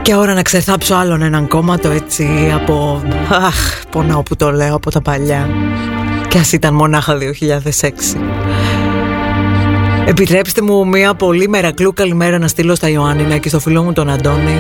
Και 0.03 0.15
ώρα 0.15 0.35
να 0.35 0.43
ξεθάψω 0.43 0.95
άλλον 0.95 1.23
έναν 1.23 1.49
κόμματο 1.49 1.91
έτσι 1.91 2.27
από... 2.55 3.03
Αχ, 3.29 3.83
πονάω 3.91 4.23
που 4.23 4.37
το 4.37 4.51
λέω 4.51 4.75
από 4.75 4.91
τα 4.91 5.01
παλιά. 5.01 5.49
Και 6.29 6.39
ας 6.39 6.53
ήταν 6.53 6.75
μονάχα 6.75 7.19
2006. 7.81 7.91
Επιτρέψτε 10.07 10.63
μου 10.63 10.87
μια 10.87 11.15
πολύ 11.15 11.49
μερακλού 11.49 11.93
καλημέρα 11.93 12.39
να 12.39 12.49
στείλω 12.49 12.75
στα 12.75 12.89
Ιωάννινα 12.89 13.37
και 13.37 13.49
στο 13.49 13.61
φίλο 13.61 13.83
μου 13.83 13.93
τον 13.93 14.11
Αντώνη 14.11 14.59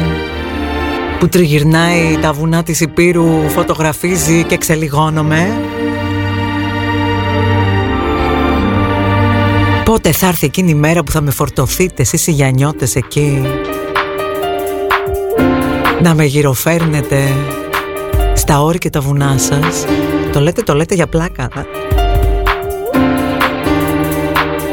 που 1.18 1.28
τριγυρνάει 1.28 2.18
τα 2.20 2.32
βουνά 2.32 2.62
της 2.62 2.80
Υπήρου, 2.80 3.48
φωτογραφίζει 3.48 4.44
και 4.44 4.56
ξελιγώνομαι. 4.56 5.47
Πότε 10.03 10.15
θα 10.15 10.27
έρθει 10.27 10.47
εκείνη 10.47 10.70
η 10.70 10.74
μέρα 10.74 11.03
που 11.03 11.11
θα 11.11 11.20
με 11.20 11.31
φορτωθείτε 11.31 12.03
εσείς 12.03 12.27
οι 12.27 12.31
γιανιώτες 12.31 12.97
εκεί; 12.97 13.43
Να 16.03 16.15
με 16.15 16.24
γυροφέρνετε 16.24 17.33
στα 18.35 18.62
όρη 18.62 18.79
και 18.79 18.91
τα 18.91 19.01
βουνά 19.01 19.39
σας; 19.39 19.85
Το 20.33 20.41
λέτε, 20.41 20.62
το 20.62 20.74
λέτε 20.74 20.95
για 20.95 21.07
πλάκα 21.07 21.49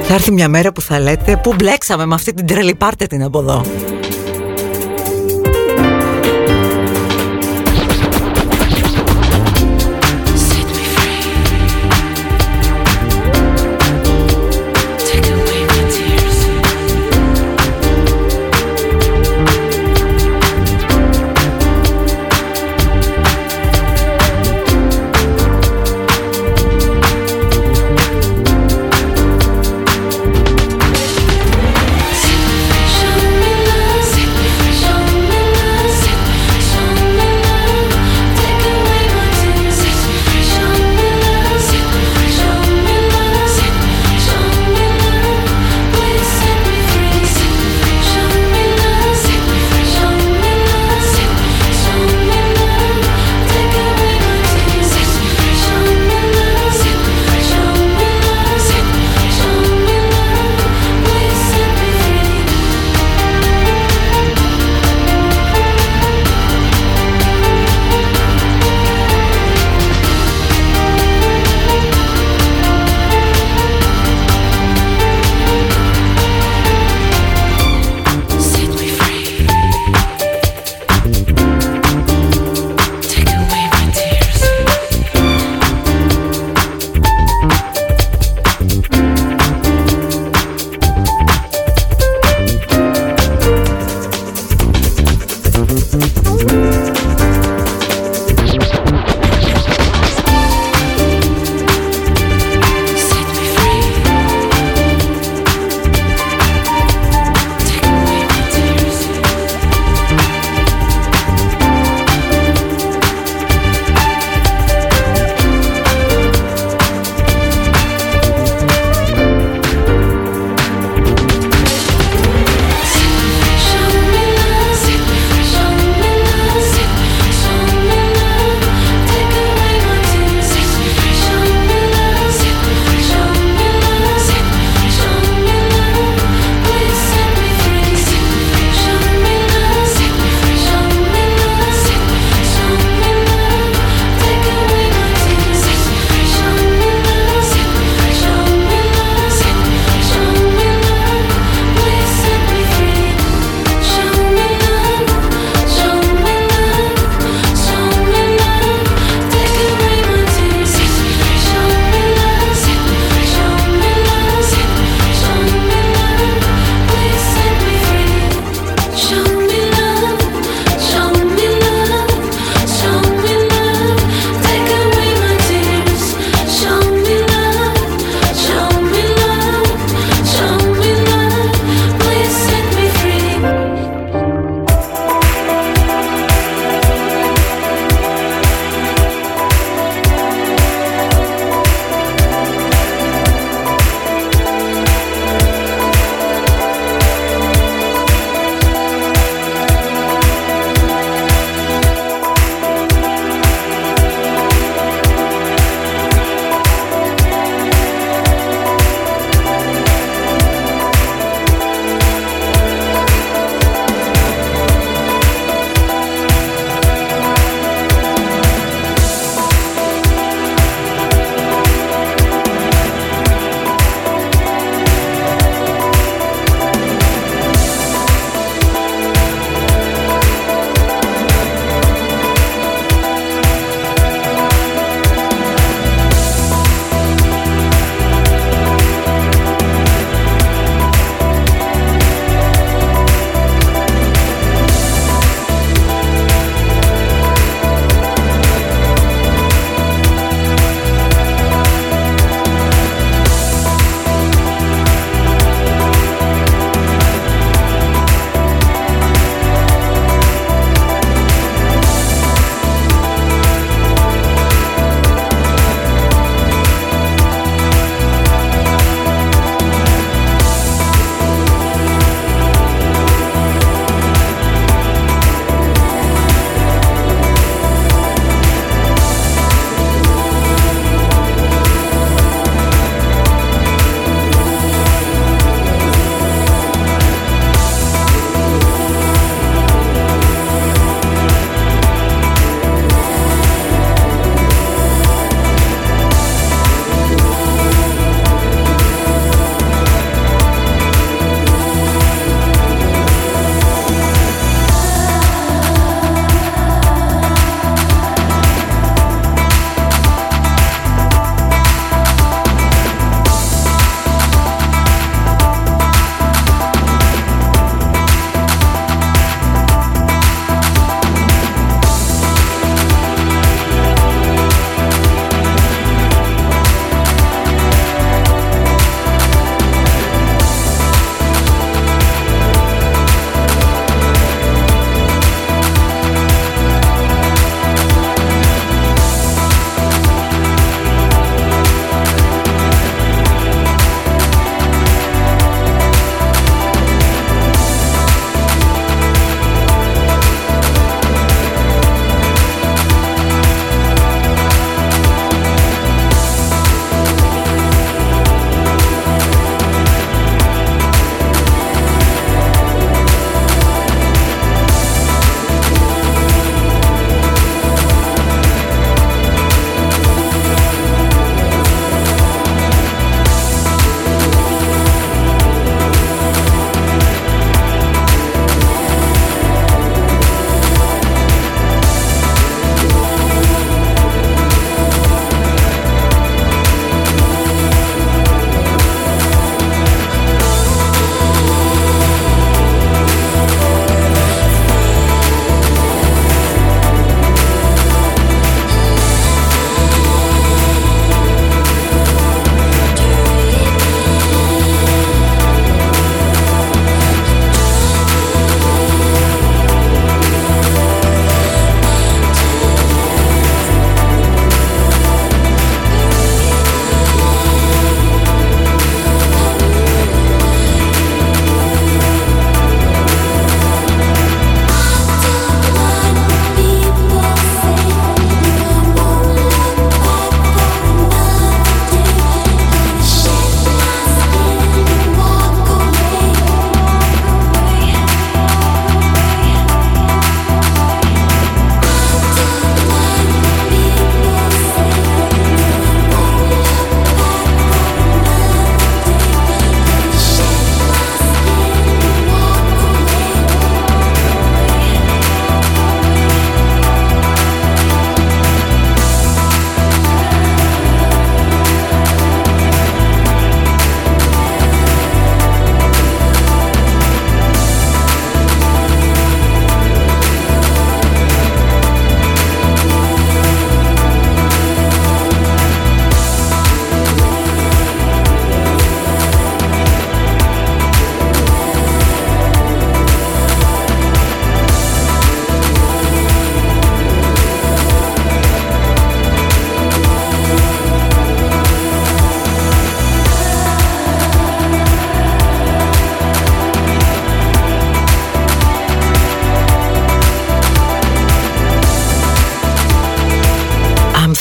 Θα 0.01 0.13
έρθει 0.13 0.31
μια 0.31 0.49
μέρα 0.49 0.71
που 0.71 0.81
θα 0.81 0.99
λέτε 0.99 1.39
Πού 1.43 1.53
μπλέξαμε 1.55 2.05
με 2.05 2.15
αυτή 2.15 2.33
την 2.33 2.45
τρελή 2.45 2.75
πάρτε 2.75 3.05
την 3.05 3.23
από 3.23 3.39
εδώ 3.39 3.65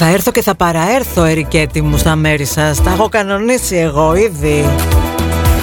Θα 0.01 0.07
έρθω 0.07 0.31
και 0.31 0.43
θα 0.43 0.55
παραέρθω 0.55 1.25
Ερικέτη 1.25 1.83
μου 1.83 1.97
στα 1.97 2.17
μέρη 2.17 2.45
σας. 2.45 2.83
Τα 2.83 2.91
έχω 2.91 3.09
κανονίσει 3.09 3.77
εγώ 3.77 4.15
ήδη. 4.15 4.65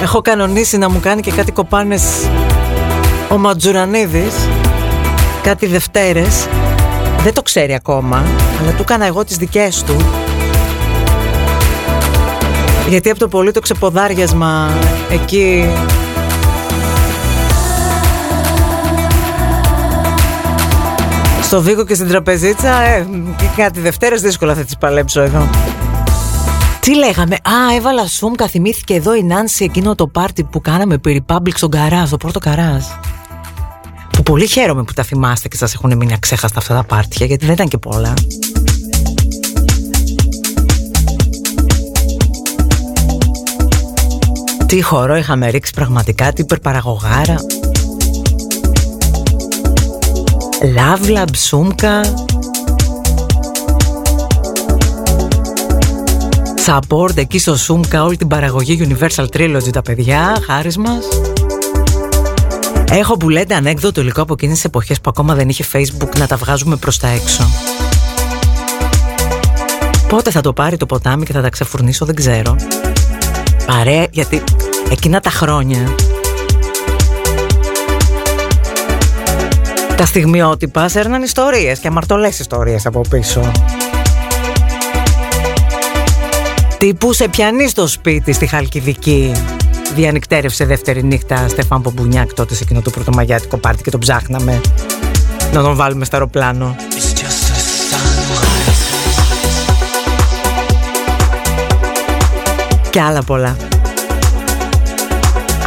Έχω 0.01 0.21
κανονίσει 0.21 0.77
να 0.77 0.89
μου 0.89 0.99
κάνει 0.99 1.21
και 1.21 1.31
κάτι 1.31 1.51
κοπάνες 1.51 2.03
Ο 3.29 3.37
Ματζουρανίδης 3.37 4.33
Κάτι 5.43 5.65
Δευτέρες. 5.65 6.47
Δεν 7.23 7.33
το 7.33 7.41
ξέρει 7.41 7.73
ακόμα 7.73 8.23
Αλλά 8.61 8.71
του 8.71 8.81
έκανα 8.81 9.05
εγώ 9.05 9.23
τις 9.23 9.37
δικές 9.37 9.83
του. 9.83 9.95
Γιατί 12.89 13.09
από 13.09 13.19
το 13.19 13.27
πολύ 13.27 13.51
το 13.51 13.59
ξεποδάριασμα 13.59 14.69
Εκεί 15.11 15.65
Στο 21.55 21.63
Βίκο 21.63 21.85
και 21.85 21.93
στην 21.93 22.07
Τραπεζίτσα 22.07 22.81
ε, 22.81 23.07
Κάτι 23.55 23.79
Δευτέρες 23.79 24.21
δύσκολα 24.21 24.55
θα 24.55 24.63
τις 24.63 24.77
παλέψω 24.77 25.21
εδώ 25.21 25.49
τι 26.79 26.95
λέγαμε, 26.95 27.35
Α, 27.35 27.75
έβαλα 27.75 28.07
σούμκα. 28.07 28.47
Θυμήθηκε 28.47 28.93
εδώ 28.93 29.15
η 29.15 29.23
Νάνση 29.23 29.63
εκείνο 29.63 29.95
το 29.95 30.07
πάρτι 30.07 30.43
που 30.43 30.61
κάναμε 30.61 30.97
περί 30.97 31.25
Republic 31.27 31.51
στον 31.55 31.69
Καράζ, 31.69 32.09
το 32.09 32.17
πρώτο 32.17 32.39
Καράζ. 32.39 32.83
Που 34.11 34.23
πολύ 34.23 34.47
χαίρομαι 34.47 34.83
που 34.83 34.93
τα 34.93 35.03
θυμάστε 35.03 35.47
και 35.47 35.55
σας 35.57 35.73
έχουν 35.73 35.97
μείνει 35.97 36.13
αξέχαστα 36.13 36.59
αυτά 36.59 36.75
τα 36.75 36.83
πάρτια, 36.83 37.25
γιατί 37.25 37.45
δεν 37.45 37.53
ήταν 37.53 37.67
και 37.67 37.77
πολλά. 37.77 38.13
Τι 44.65 44.81
χορό 44.81 45.15
είχαμε 45.15 45.49
ρίξει 45.49 45.73
πραγματικά, 45.73 46.33
τι 46.33 46.41
υπερπαραγωγάρα. 46.41 47.35
Λάβλα, 50.61 51.25
ψούμκα, 51.31 52.01
support 56.65 57.17
εκεί 57.17 57.39
στο 57.39 57.55
Σούμκα 57.57 58.03
όλη 58.03 58.17
την 58.17 58.27
παραγωγή 58.27 58.87
Universal 58.89 59.25
Trilogy 59.33 59.69
τα 59.71 59.81
παιδιά, 59.81 60.37
χάρη 60.45 60.71
μας. 60.77 61.05
Έχω 62.91 63.17
που 63.17 63.29
λέτε 63.29 63.55
ανέκδοτο 63.55 64.01
υλικό 64.01 64.21
από 64.21 64.33
εκείνες 64.33 64.55
τις 64.55 64.65
εποχές 64.65 65.01
που 65.01 65.09
ακόμα 65.09 65.35
δεν 65.35 65.49
είχε 65.49 65.65
Facebook 65.73 66.17
να 66.17 66.27
τα 66.27 66.35
βγάζουμε 66.35 66.75
προς 66.75 66.97
τα 66.97 67.07
έξω. 67.07 67.49
Πότε 70.07 70.31
θα 70.31 70.41
το 70.41 70.53
πάρει 70.53 70.77
το 70.77 70.85
ποτάμι 70.85 71.25
και 71.25 71.33
θα 71.33 71.41
τα 71.41 71.49
ξεφουρνήσω 71.49 72.05
δεν 72.05 72.15
ξέρω. 72.15 72.55
Παρέα 73.65 74.07
γιατί 74.11 74.43
εκείνα 74.89 75.19
τα 75.19 75.29
χρόνια 75.29 75.95
τα 79.97 80.05
στιγμιότυπα 80.05 80.87
σέρναν 80.87 81.23
ιστορίες 81.23 81.79
και 81.79 81.87
αμαρτωλές 81.87 82.39
ιστορίες 82.39 82.85
από 82.85 83.01
πίσω. 83.09 83.51
Τύπου 86.77 87.13
σε 87.13 87.27
πιανείς 87.27 87.71
στο 87.71 87.87
σπίτι 87.87 88.33
στη 88.33 88.47
Χαλκιδική. 88.47 89.31
Διανυκτέρευσε 89.95 90.65
δεύτερη 90.65 91.03
νύχτα 91.03 91.47
Στεφάν 91.47 91.81
Πομπουνιάκ 91.81 92.33
τότε 92.33 92.55
σε 92.55 92.63
εκείνο 92.63 92.81
το 92.81 92.89
πρωτομαγιάτικο 92.89 93.57
πάρτι 93.57 93.83
και 93.83 93.91
τον 93.91 93.99
ψάχναμε 93.99 94.61
να 95.53 95.61
τον 95.61 95.75
βάλουμε 95.75 96.05
στο 96.05 96.15
αεροπλάνο. 96.15 96.75
Και 102.89 103.01
άλλα 103.01 103.23
πολλά. 103.23 103.55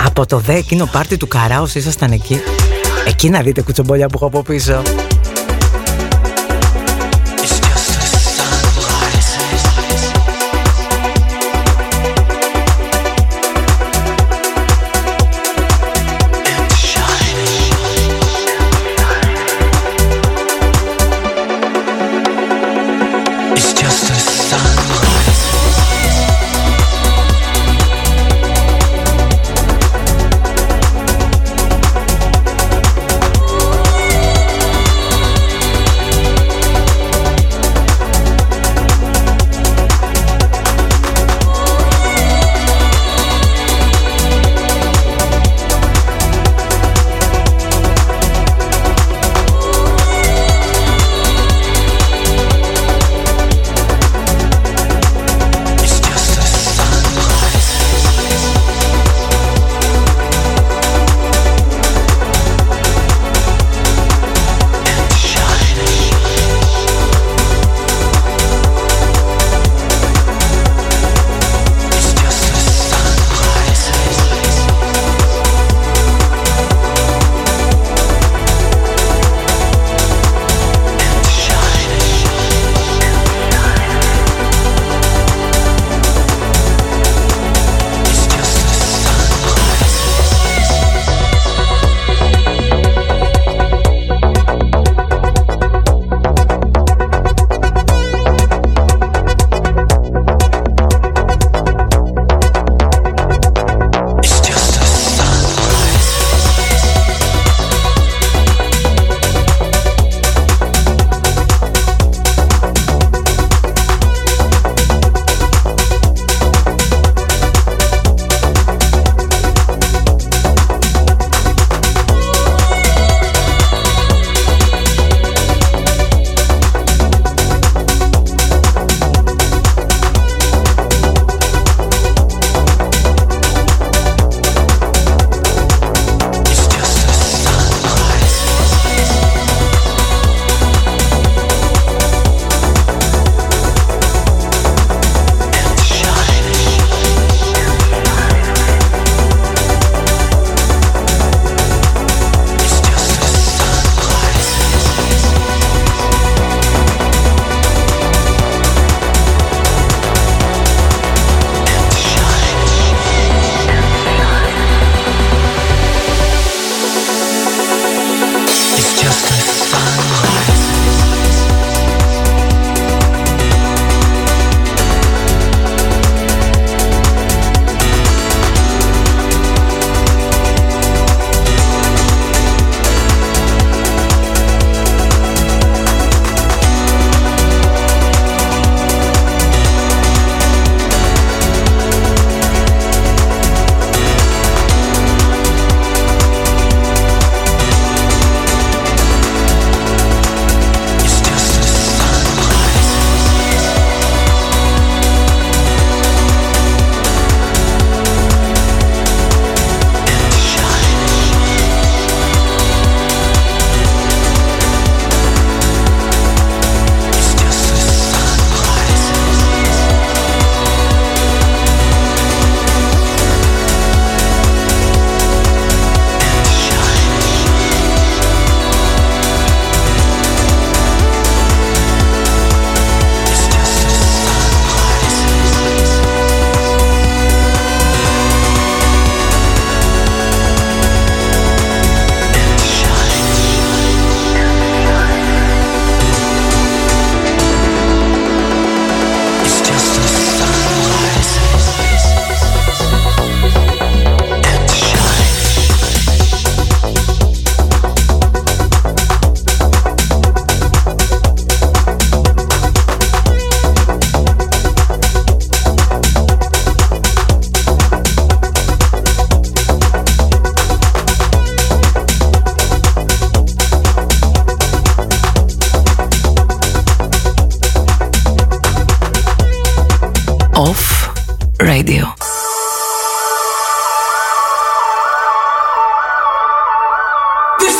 Από 0.06 0.26
το 0.26 0.38
δε 0.38 0.54
εκείνο 0.54 0.88
πάρτι 0.92 1.16
του 1.16 1.28
Καράος 1.28 1.74
ήσασταν 1.74 2.12
εκεί; 2.12 2.40
Εκεί 3.08 3.30
να 3.30 3.40
δείτε 3.40 3.62
κουτσομπολιά 3.62 4.06
που 4.06 4.12
έχω 4.14 4.26
από 4.26 4.42
πίσω 4.42 4.82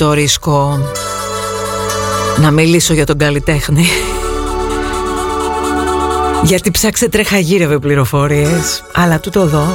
το 0.00 0.12
ρίσκο. 0.12 0.78
Να 2.36 2.50
μιλήσω 2.50 2.94
για 2.94 3.06
τον 3.06 3.18
καλλιτέχνη. 3.18 3.86
Γιατί 6.42 6.70
ψάξε 6.70 7.08
τρέχα 7.08 7.38
γύρευε 7.38 7.78
πληροφορίες. 7.78 8.82
Αλλά 8.94 9.20
τούτο 9.20 9.40
εδώ 9.40 9.66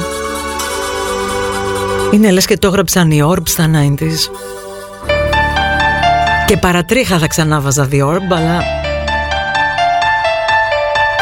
Είναι 2.10 2.30
λες 2.30 2.46
και 2.46 2.58
το 2.58 2.66
έγραψαν 2.66 3.10
οι 3.10 3.20
Orb 3.24 3.42
στα 3.44 3.70
90s 3.72 4.30
Και 6.46 6.56
παρατρίχα 6.56 7.18
θα 7.18 7.26
ξανάβαζα 7.26 7.88
The 7.92 8.00
Orb 8.00 8.36
Αλλά 8.36 8.60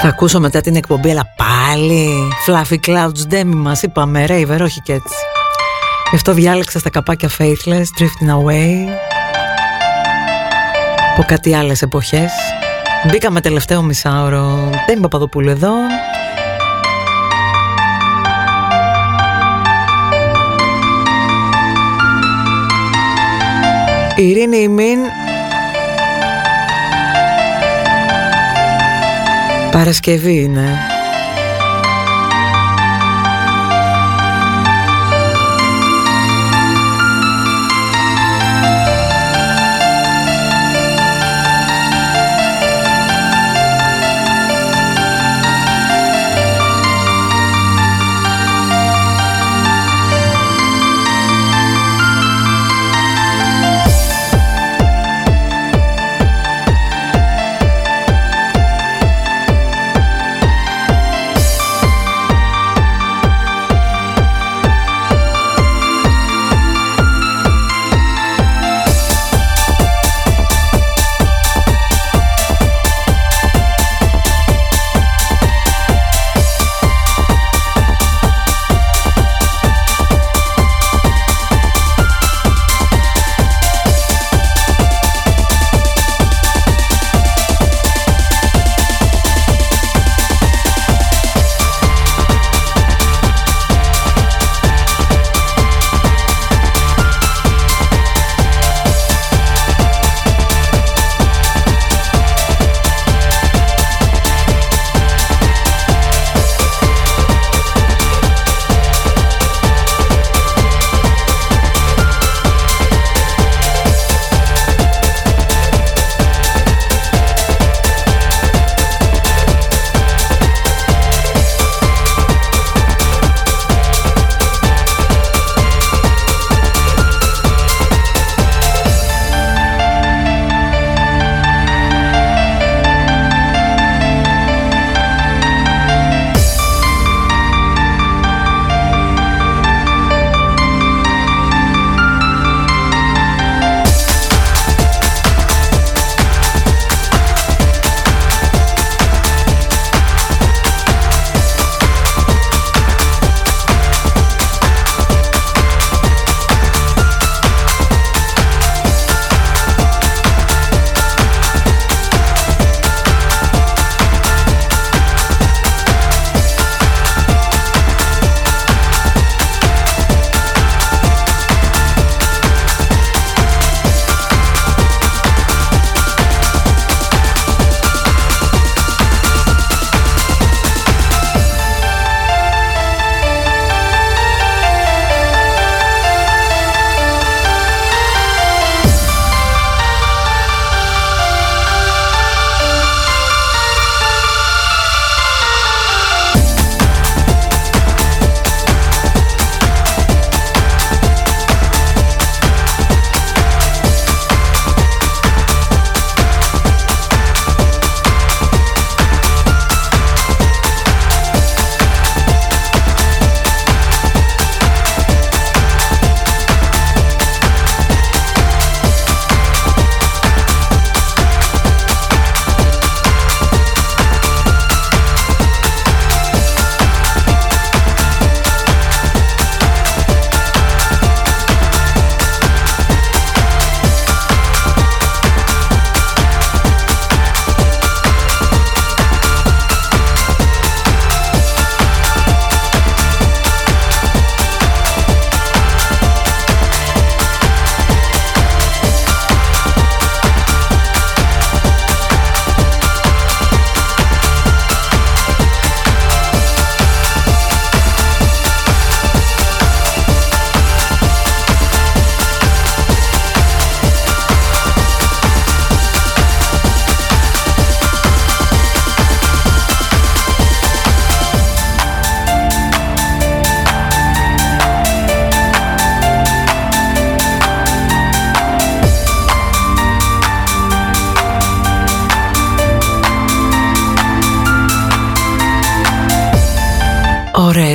Θα 0.01 0.09
ακούσω 0.09 0.41
μετά 0.41 0.61
την 0.61 0.77
εκπομπή 0.77 1.11
Αλλά 1.11 1.27
πάλι. 1.37 2.09
Fluffy 2.47 2.77
Clouds 2.87 3.33
Demi 3.35 3.55
μας 3.55 3.83
είπαμε 3.83 4.27
Raver 4.29 4.61
όχι 4.61 4.81
και 4.81 4.93
έτσι 4.93 5.15
Γι' 6.15 6.21
αυτό 6.21 6.35
διάλεξα 6.35 6.79
στα 6.79 6.91
καπάκια 6.91 7.31
Faithless 7.39 7.99
Drifting 7.99 8.29
Away 8.29 8.89
Από 11.13 11.23
κάτι 11.27 11.55
άλλες 11.55 11.83
εποχές 11.83 12.33
Μπήκαμε 13.11 13.41
τελευταίο 13.41 13.83
μισάωρο. 13.83 14.71
Δεν 14.87 14.97
είμαι 14.97 15.01
Παπαδοπούλου 15.01 15.51
εδώ. 15.51 15.73
Ειρήνη 24.17 24.57
ημίν 24.57 24.99
Παρασκευή 29.71 30.43
είναι 30.43 30.94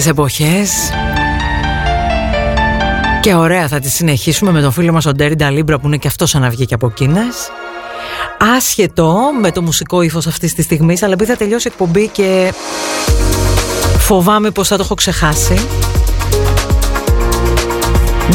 εποχές. 0.10 0.72
Και 3.22 3.34
ωραία 3.34 3.68
θα 3.68 3.80
τη 3.80 3.90
συνεχίσουμε 3.90 4.52
με 4.52 4.62
τον 4.62 4.72
φίλο 4.72 4.92
μας 4.92 5.06
ο 5.06 5.12
Ντέρι 5.12 5.36
Νταλίμπρα 5.36 5.80
που 5.80 5.88
είναι 5.88 5.98
και 5.98 6.08
αυτός 6.08 6.36
αναυγήκε 6.36 6.74
από 6.74 6.92
Κίνας 6.92 7.50
Άσχετο 8.58 9.18
με 9.42 9.52
το 9.52 9.62
μουσικό 9.62 10.02
ύφος 10.02 10.28
αυτής 10.28 10.54
της 10.54 10.66
στιγμής 10.66 11.04
αλλά 11.04 11.14
επειδή 11.14 11.32
θα 11.32 11.38
τελειώσει 11.38 11.68
η 11.68 11.72
εκπομπή 11.74 12.08
και 12.08 12.54
φοβάμαι 13.98 14.52
πως 14.52 14.68
θα 14.68 14.76
το 14.76 14.84
έχω 14.84 14.94
ξεχάσει. 14.94 15.60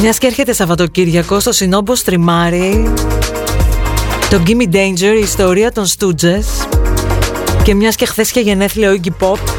Μιας 0.00 0.18
και 0.18 0.26
έρχεται 0.26 0.52
Σαββατοκύριακος 0.52 1.42
στο 1.42 1.52
Συνόμπο 1.52 1.94
Στριμάρι 1.94 2.92
το 4.30 4.42
Gimme 4.46 4.74
Danger, 4.74 5.16
η 5.16 5.22
ιστορία 5.22 5.72
των 5.72 5.86
Stooges. 5.86 6.66
Και 7.62 7.74
μιας 7.74 7.94
και 7.94 8.06
χθες 8.06 8.30
και 8.30 8.40
γενέθλια 8.40 8.90
ο 8.90 8.94
Iggy 9.02 9.26
Pop 9.26 9.53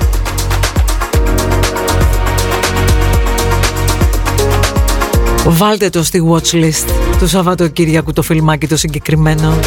Βάλτε 5.47 5.89
το 5.89 6.03
στη 6.03 6.23
watchlist 6.31 6.89
του 7.19 7.27
Σαββατοκύριακου 7.27 8.13
το 8.13 8.22
φιλμάκι 8.22 8.67
το 8.67 8.77
συγκεκριμένο. 8.77 9.59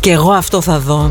Και 0.00 0.10
εγώ 0.10 0.30
αυτό 0.32 0.60
θα 0.60 0.78
δω 0.78 1.10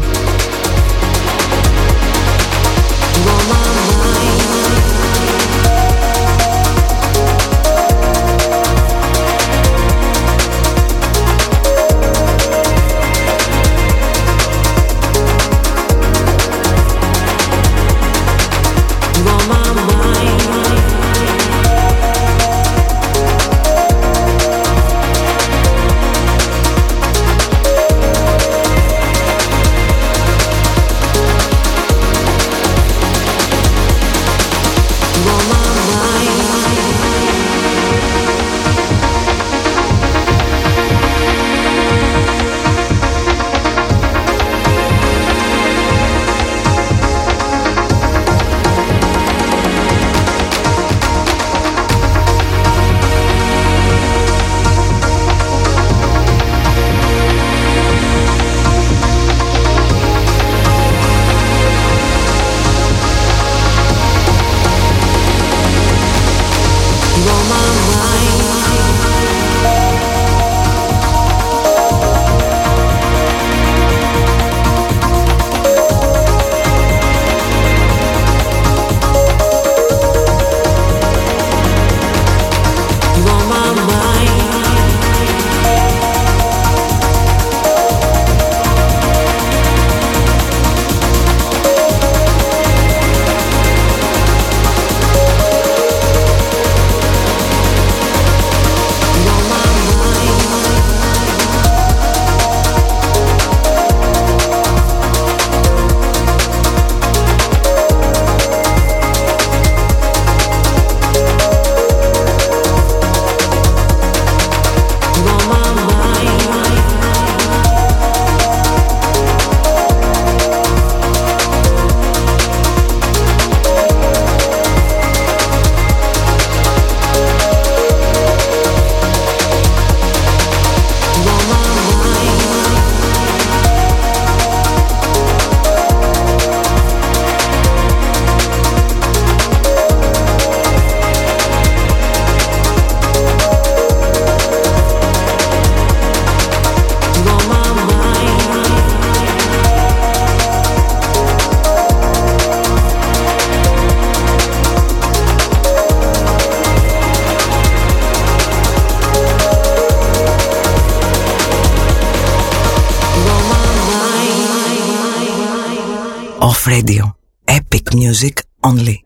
only. 168.64 169.01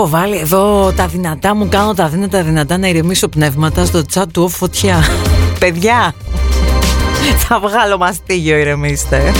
Έχω 0.00 0.08
βάλει 0.08 0.36
εδώ 0.36 0.92
τα 0.96 1.06
δυνατά 1.06 1.54
μου, 1.54 1.68
κάνω 1.68 1.94
τα 1.94 2.08
δύνατα 2.08 2.42
δυνατά 2.42 2.78
να 2.78 2.88
ηρεμήσω 2.88 3.28
πνεύματα 3.28 3.84
στο 3.84 4.02
chat 4.14 4.24
του 4.32 4.48
φωτιά. 4.48 5.04
Παιδιά, 5.58 6.14
θα 7.36 7.60
βγάλω 7.60 7.98
μαστίγιο, 7.98 8.56
ηρεμήστε. 8.56 9.32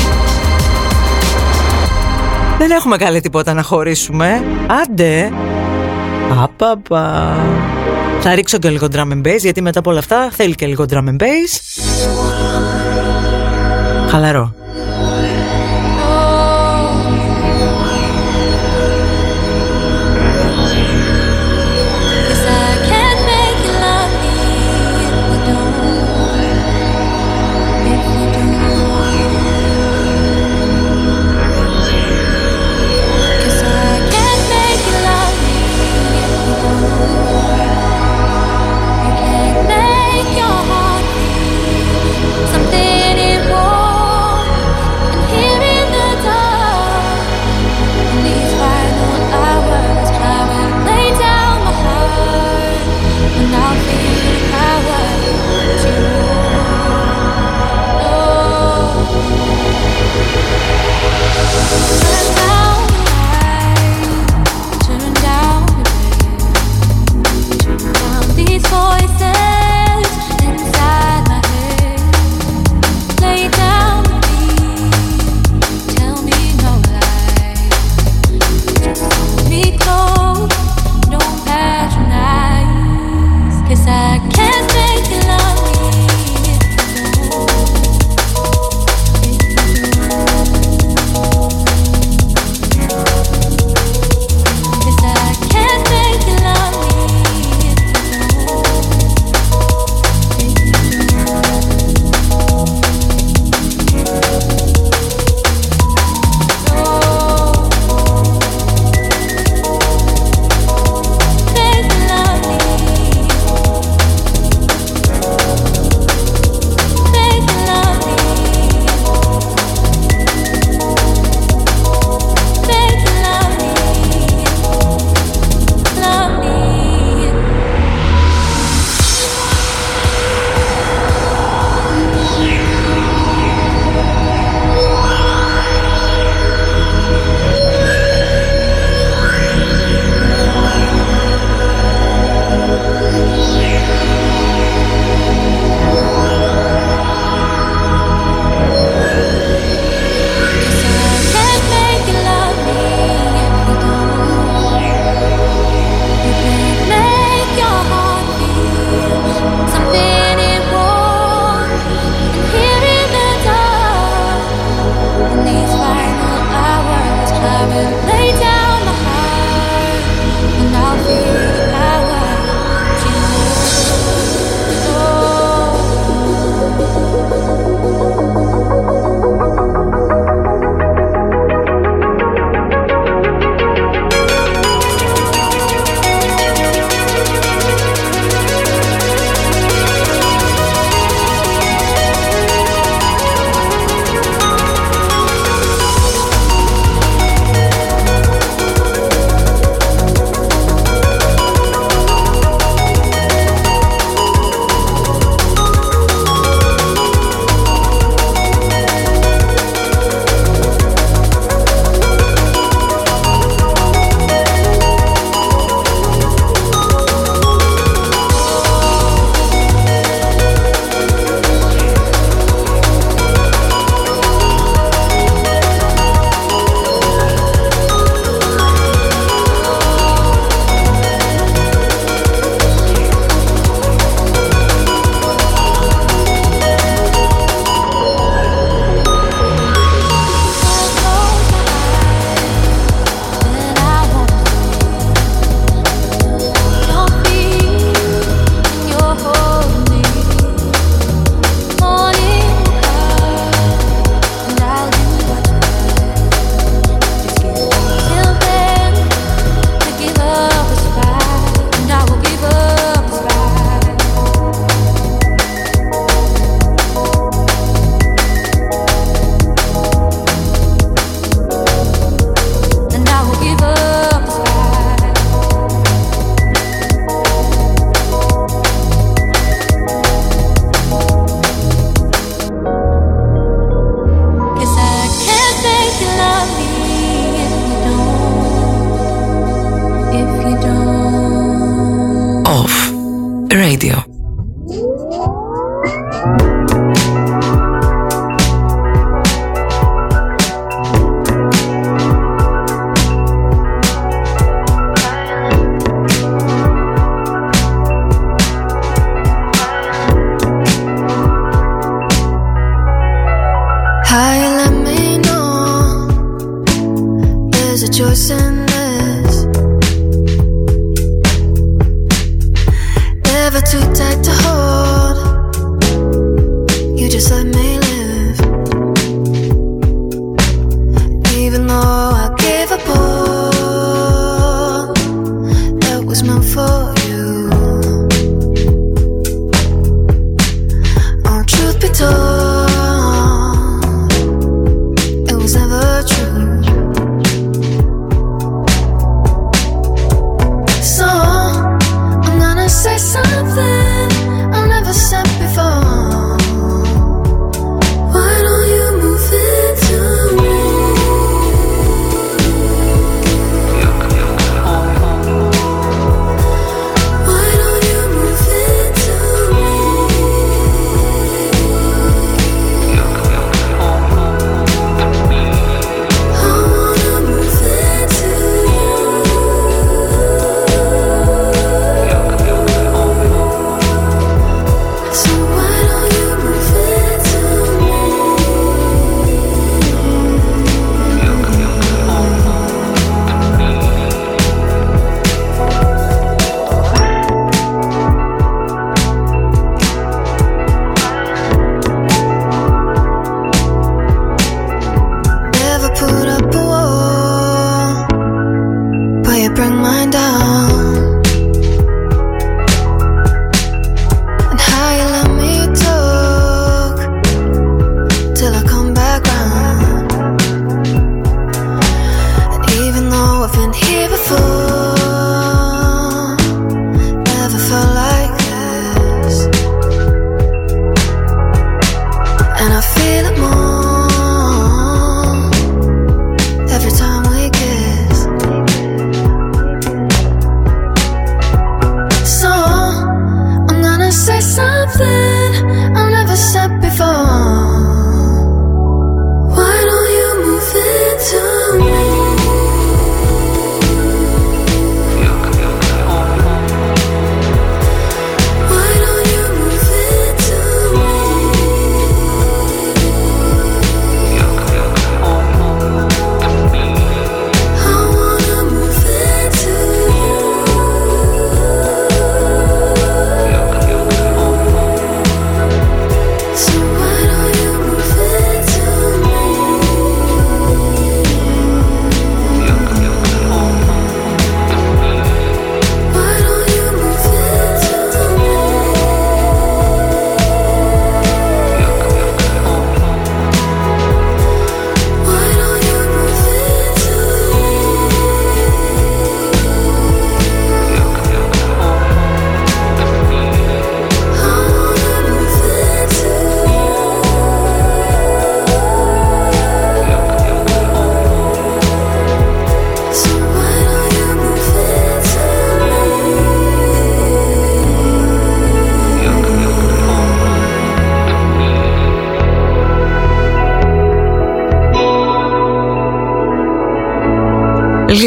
Δεν 2.58 2.70
έχουμε 2.70 2.96
καλή 2.96 3.20
τίποτα 3.20 3.54
να 3.54 3.62
χωρίσουμε. 3.62 4.42
Άντε. 4.66 5.32
Απαπα. 6.42 7.36
Θα 8.20 8.34
ρίξω 8.34 8.58
και 8.58 8.70
λίγο 8.70 8.86
drum 8.92 9.12
and 9.12 9.26
bass, 9.26 9.38
γιατί 9.38 9.62
μετά 9.62 9.78
από 9.78 9.90
όλα 9.90 9.98
αυτά 9.98 10.28
θέλει 10.32 10.54
και 10.54 10.66
λίγο 10.66 10.84
drum 10.90 11.08
and 11.08 11.22
bass. 11.22 11.80
Χαλαρό. 14.10 14.54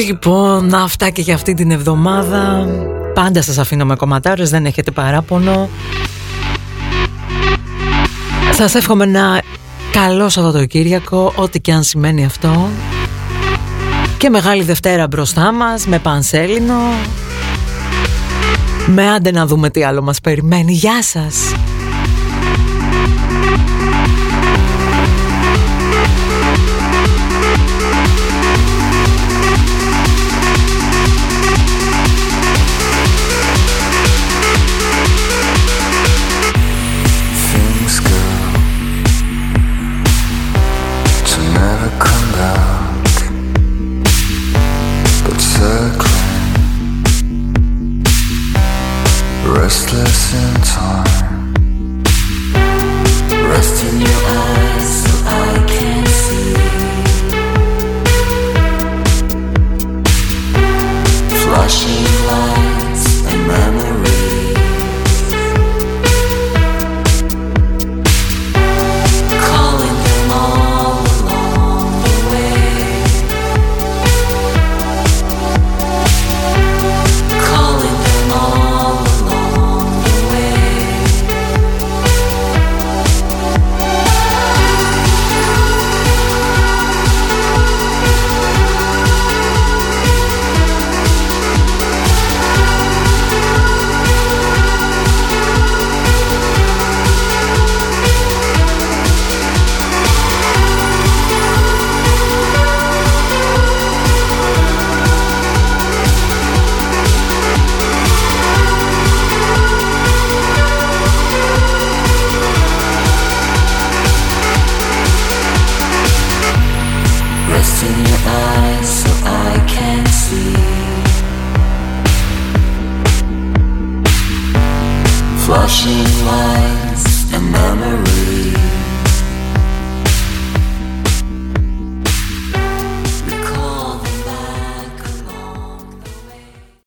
Λοιπόν, 0.07 0.73
αυτά 0.73 1.09
και 1.09 1.21
για 1.21 1.35
αυτή 1.35 1.53
την 1.53 1.71
εβδομάδα. 1.71 2.67
Πάντα 3.13 3.41
σας 3.41 3.57
αφήνω 3.57 3.85
με 3.85 3.95
κομματάρες, 3.95 4.49
δεν 4.49 4.65
έχετε 4.65 4.91
παράπονο. 4.91 5.69
Σας 8.53 8.75
εύχομαι 8.75 9.03
ένα 9.03 9.41
καλό 9.91 10.30
Σαββατοκύριακο, 10.30 11.34
ό,τι 11.35 11.59
και 11.59 11.71
αν 11.71 11.84
σημαίνει 11.84 12.25
αυτό. 12.25 12.69
Και 14.17 14.30
Μεγάλη 14.30 14.63
Δευτέρα 14.63 15.07
μπροστά 15.07 15.51
μας, 15.51 15.85
με 15.85 15.99
πανσέλινο. 15.99 16.80
Με 18.88 19.09
άντε 19.09 19.31
να 19.31 19.45
δούμε 19.45 19.69
τι 19.69 19.84
άλλο 19.84 20.01
μας 20.01 20.19
περιμένει. 20.19 20.73
Γεια 20.73 21.03
σας! 21.03 21.35